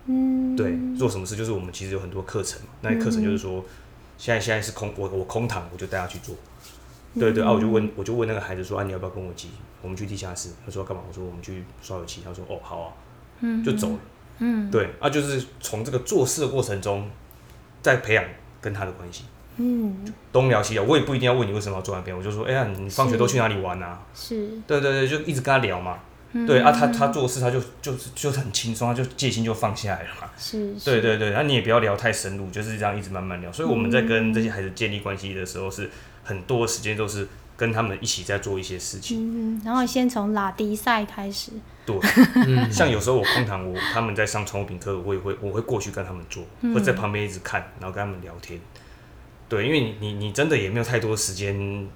[0.05, 1.35] 嗯，对，做什么事？
[1.35, 3.65] 就是我们其实有很多课程嘛，那课程就是说，
[4.17, 6.35] 现在现在是空，我我空堂，我就带他去做。
[7.19, 9.49] 对对啊，我就问我就问那个孩子说啊，你要不要跟我急？
[9.81, 10.49] 我们去地下室。
[10.65, 11.03] 他说干嘛？
[11.07, 12.21] 我说我们去刷油漆。
[12.23, 12.93] 他说哦好啊，
[13.41, 13.99] 嗯，就走了。
[14.39, 17.09] 嗯，对啊，就是从这个做事的过程中，
[17.81, 18.23] 在培养
[18.59, 19.25] 跟他的关系。
[19.57, 24.01] 嗯，东聊西聊，我也不一定要问你为什么要坐那边，我就说哎呀，你放学都去哪里玩啊？
[24.13, 25.99] 是，对对对，就一直跟他聊嘛。
[26.47, 30.29] 对啊，他他做事他就就是就很轻松，他就戒心就放下来了嘛。
[30.37, 33.51] 是，对对对，那你也不要聊太深入，就是这样一直慢慢聊。
[33.51, 35.89] 所以我们在跟这些孩子建立关系的时候，是
[36.23, 39.17] 很多时间都是跟他们一起在做一些事情。
[39.19, 41.51] 嗯，然后先从拉迪赛开始。
[41.85, 41.99] 对，
[42.71, 46.43] 像有时候我空堂，我他们在上宠物品课，我也会我会过去跟他们做，
[46.73, 48.59] 或者在旁边一直看，然后跟他们聊天。
[49.49, 51.87] 对，因为你你你真的也没有太多时间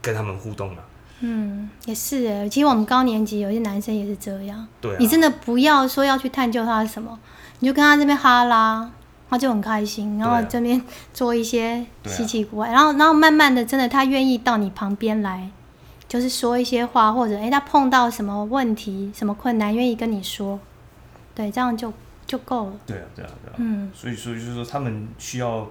[0.00, 0.84] 跟他们互动了。
[1.22, 2.48] 嗯，也是哎。
[2.48, 4.66] 其实我们高年级有些男生也是这样。
[4.80, 4.96] 对、啊。
[4.98, 7.18] 你真的不要说要去探究他是什么，
[7.58, 8.90] 你就跟他这边哈拉，
[9.30, 10.82] 他就很开心，然后这边
[11.14, 15.48] 做一些稀奇古怪，啊、然后然后慢慢的，真的他愿意到你旁边来，
[16.08, 20.58] 就是说一些话，或者哎他碰到什么问题、什么困难，愿意跟你说，
[21.34, 21.92] 对，这样就
[22.26, 22.72] 就够了。
[22.84, 23.54] 对啊，对啊，对啊。
[23.58, 23.90] 嗯。
[23.94, 25.66] 所以所以就是说，他们需要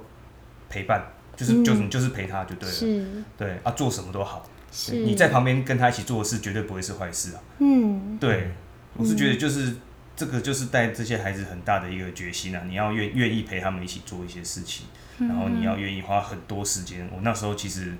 [0.69, 1.03] 陪伴，
[1.35, 2.73] 就是就是你就是陪他就对了。
[2.73, 3.05] 是。
[3.37, 4.43] 对啊，做什么都好。
[4.71, 7.41] 是你在旁边跟他一起做的事，绝对不会是坏事啊。
[7.57, 8.51] 嗯，对，
[8.95, 9.81] 我是觉得就是、嗯、
[10.19, 12.61] 这个就是带这些孩子很大的一个决心啊。
[12.67, 14.87] 你要愿愿意陪他们一起做一些事情，
[15.19, 17.09] 嗯、然后你要愿意花很多时间。
[17.13, 17.93] 我那时候其实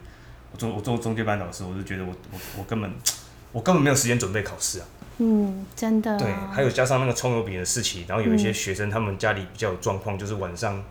[0.51, 2.91] 我做我做中介班老师，我就觉得我我我根本
[3.53, 4.86] 我根本没有时间准备考试啊。
[5.20, 6.17] 嗯，真的、啊。
[6.17, 10.84] 对，还有加上那个葱油饼的事情，然后有一些学生他们家里比较有状况，就是晚上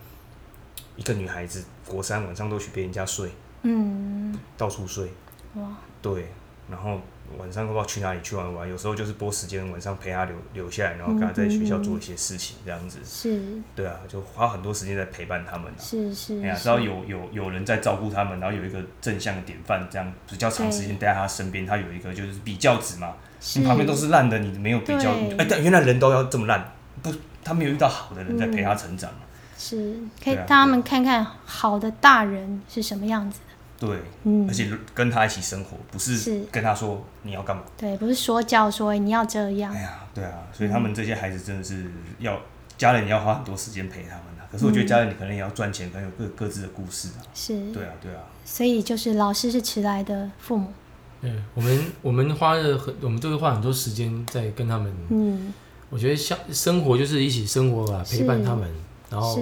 [0.97, 3.31] 一个女孩子国三晚上都去别人家睡，
[3.65, 5.13] 嗯，到处睡。
[5.57, 6.33] 哇，对，
[6.71, 7.01] 然后
[7.37, 12.99] 晚上不知道去哪里去玩玩，有时候就是拨时间晚上陪他留留下来，然后跟他在学校做一些事情，这样子。
[13.05, 13.43] 是。
[13.75, 15.73] 对啊，就花很多时间在陪伴他们。
[15.79, 16.41] 是是。
[16.43, 23.15] 哎呀，只要有有有人在照顾他们，然后有一个正向的典范，这样比较长时间待在他身边，他有一个就是比较值嘛。
[23.55, 26.73] 你旁边都是烂的，你没有比较，哎，但原来人都要这么烂，
[27.03, 27.15] 不，
[27.45, 29.11] 他没有遇到好的人在陪他成长。
[29.57, 33.41] 是，可以让他们看看好的大人是什么样子。
[33.79, 37.63] 对，嗯，而且跟他一起生活，不是跟他说你要干嘛？
[37.77, 39.73] 对，不是说教说你要这样。
[39.73, 41.85] 哎呀，对啊，所以他们这些孩子真的是
[42.19, 42.41] 要、嗯、
[42.77, 44.43] 家人要花很多时间陪他们啊。
[44.51, 47.23] 可是我觉得家人你可能也要赚钱，可能有各各自的故事啊。
[47.33, 48.23] 是，对啊，对啊。
[48.45, 50.73] 所以就是老师是迟来的父母。
[51.21, 54.93] 对，我们我们花了很，我们都会花很多时间在跟他们。
[55.11, 55.55] 嗯，
[55.89, 58.69] 我觉得像生活就是一起生活吧，陪伴他们，
[59.09, 59.41] 然后，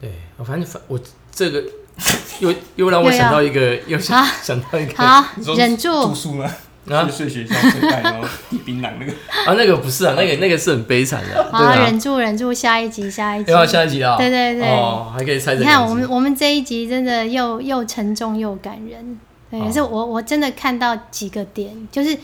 [0.00, 1.00] 对，反正反我
[1.32, 1.64] 这个。
[2.40, 5.24] 又又让我想到一个，又想想到一个，好，
[5.56, 5.88] 忍住。
[6.08, 6.50] 住宿呢？
[6.90, 9.12] 啊，睡学校睡袋，然后递槟榔那个
[9.46, 11.50] 啊，那个不是啊，那个那个是很悲惨的。
[11.50, 13.50] 好，忍住，忍住，下一集，下一集。
[13.50, 14.18] 要下一集啊？
[14.18, 14.68] 对对对。
[14.68, 15.54] 哦，还可以猜。
[15.54, 19.18] 你看，我们我们这一集真的又又沉重又感人。
[19.50, 22.14] 对，可是我我真的看到几个点，就是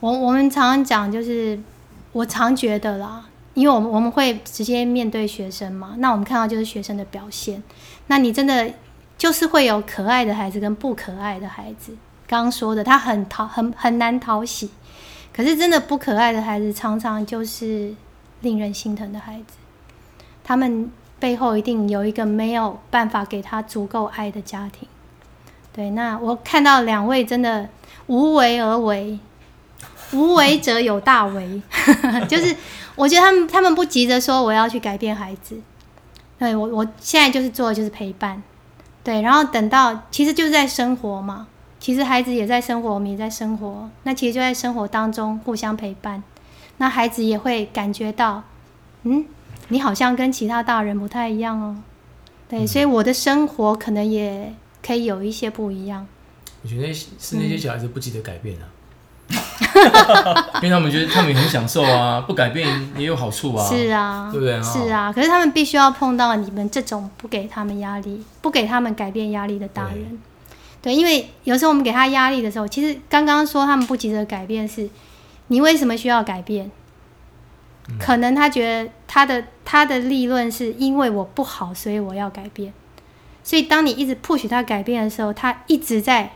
[0.00, 1.58] 我我们常常讲，就是
[2.12, 7.62] 我常觉得啦，因为我们我们会直接面对学生嘛，那我们看到就是学生的表现，
[8.08, 8.68] 那你真的。
[9.16, 11.96] 就是会有可爱的孩子跟不可爱的孩子。
[12.26, 14.70] 刚刚说的，他很讨很很难讨喜，
[15.32, 17.94] 可是真的不可爱的孩子，常常就是
[18.40, 19.56] 令人心疼的孩子。
[20.42, 24.88] 他们背后一定有一个没有办法给他足够爱的家庭。
[25.72, 27.68] 对，那我看到两位真的
[28.06, 29.18] 无为而为，
[30.12, 31.62] 无为者有大为，
[32.28, 32.54] 就是
[32.94, 35.60] 我觉得他们他们不急着说我要去改变孩子。
[36.38, 38.42] 对，我我现在就是做的就是陪伴。
[39.04, 41.48] 对，然后等到其实就是在生活嘛，
[41.80, 43.90] 其实孩子也在生活，我们也在生活。
[44.04, 46.22] 那其实就在生活当中互相陪伴，
[46.76, 48.44] 那孩子也会感觉到，
[49.02, 49.24] 嗯，
[49.68, 51.76] 你好像跟其他大人不太一样哦。
[52.48, 54.54] 对，嗯、所以我的生活可能也
[54.86, 56.06] 可以有一些不一样。
[56.62, 58.62] 我觉得是那些小孩子不记得改变啊。
[58.62, 58.68] 嗯
[60.62, 63.64] 因为他们觉得他们也很享受啊， 不改变也有好处啊。
[63.68, 64.62] 是啊，对不对？
[64.62, 70.18] 是啊，可是他们必须要碰到你们这种不给他们压力、不给他们改变压力的大人。
[70.80, 74.90] 对，对，因为有时候我们给他压力的时候，其实刚刚说他们不急着改变是，是
[75.48, 76.70] 你为什么需要改变？
[77.88, 82.72] 嗯、可能他觉得他的他的立论是因为我不好，所以我要改变。
[83.44, 86.30] 所以当你一直 push 他改变的时候，他一直在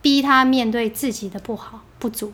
[0.00, 1.80] 逼他面对自己的不好。
[1.98, 2.32] 不足，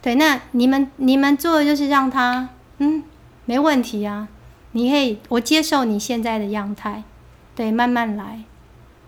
[0.00, 3.02] 对，那你们你们做的就是让他，嗯，
[3.44, 4.28] 没问题啊，
[4.72, 7.02] 你可以，我接受你现在的样态，
[7.54, 8.40] 对，慢慢来，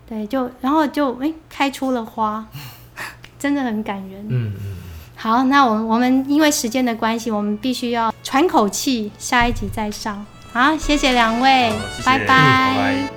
[0.07, 2.45] 对，就然后就诶、欸，开出了花，
[3.39, 4.25] 真的很感人。
[4.29, 4.75] 嗯嗯。
[5.15, 10.25] 好，那我们我们因为时间的关系，我们必须要喘口气，下一集再上。
[10.53, 13.09] 好，谢谢两位，谢谢拜拜，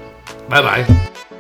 [0.49, 0.63] 拜拜。
[0.63, 1.32] 拜拜。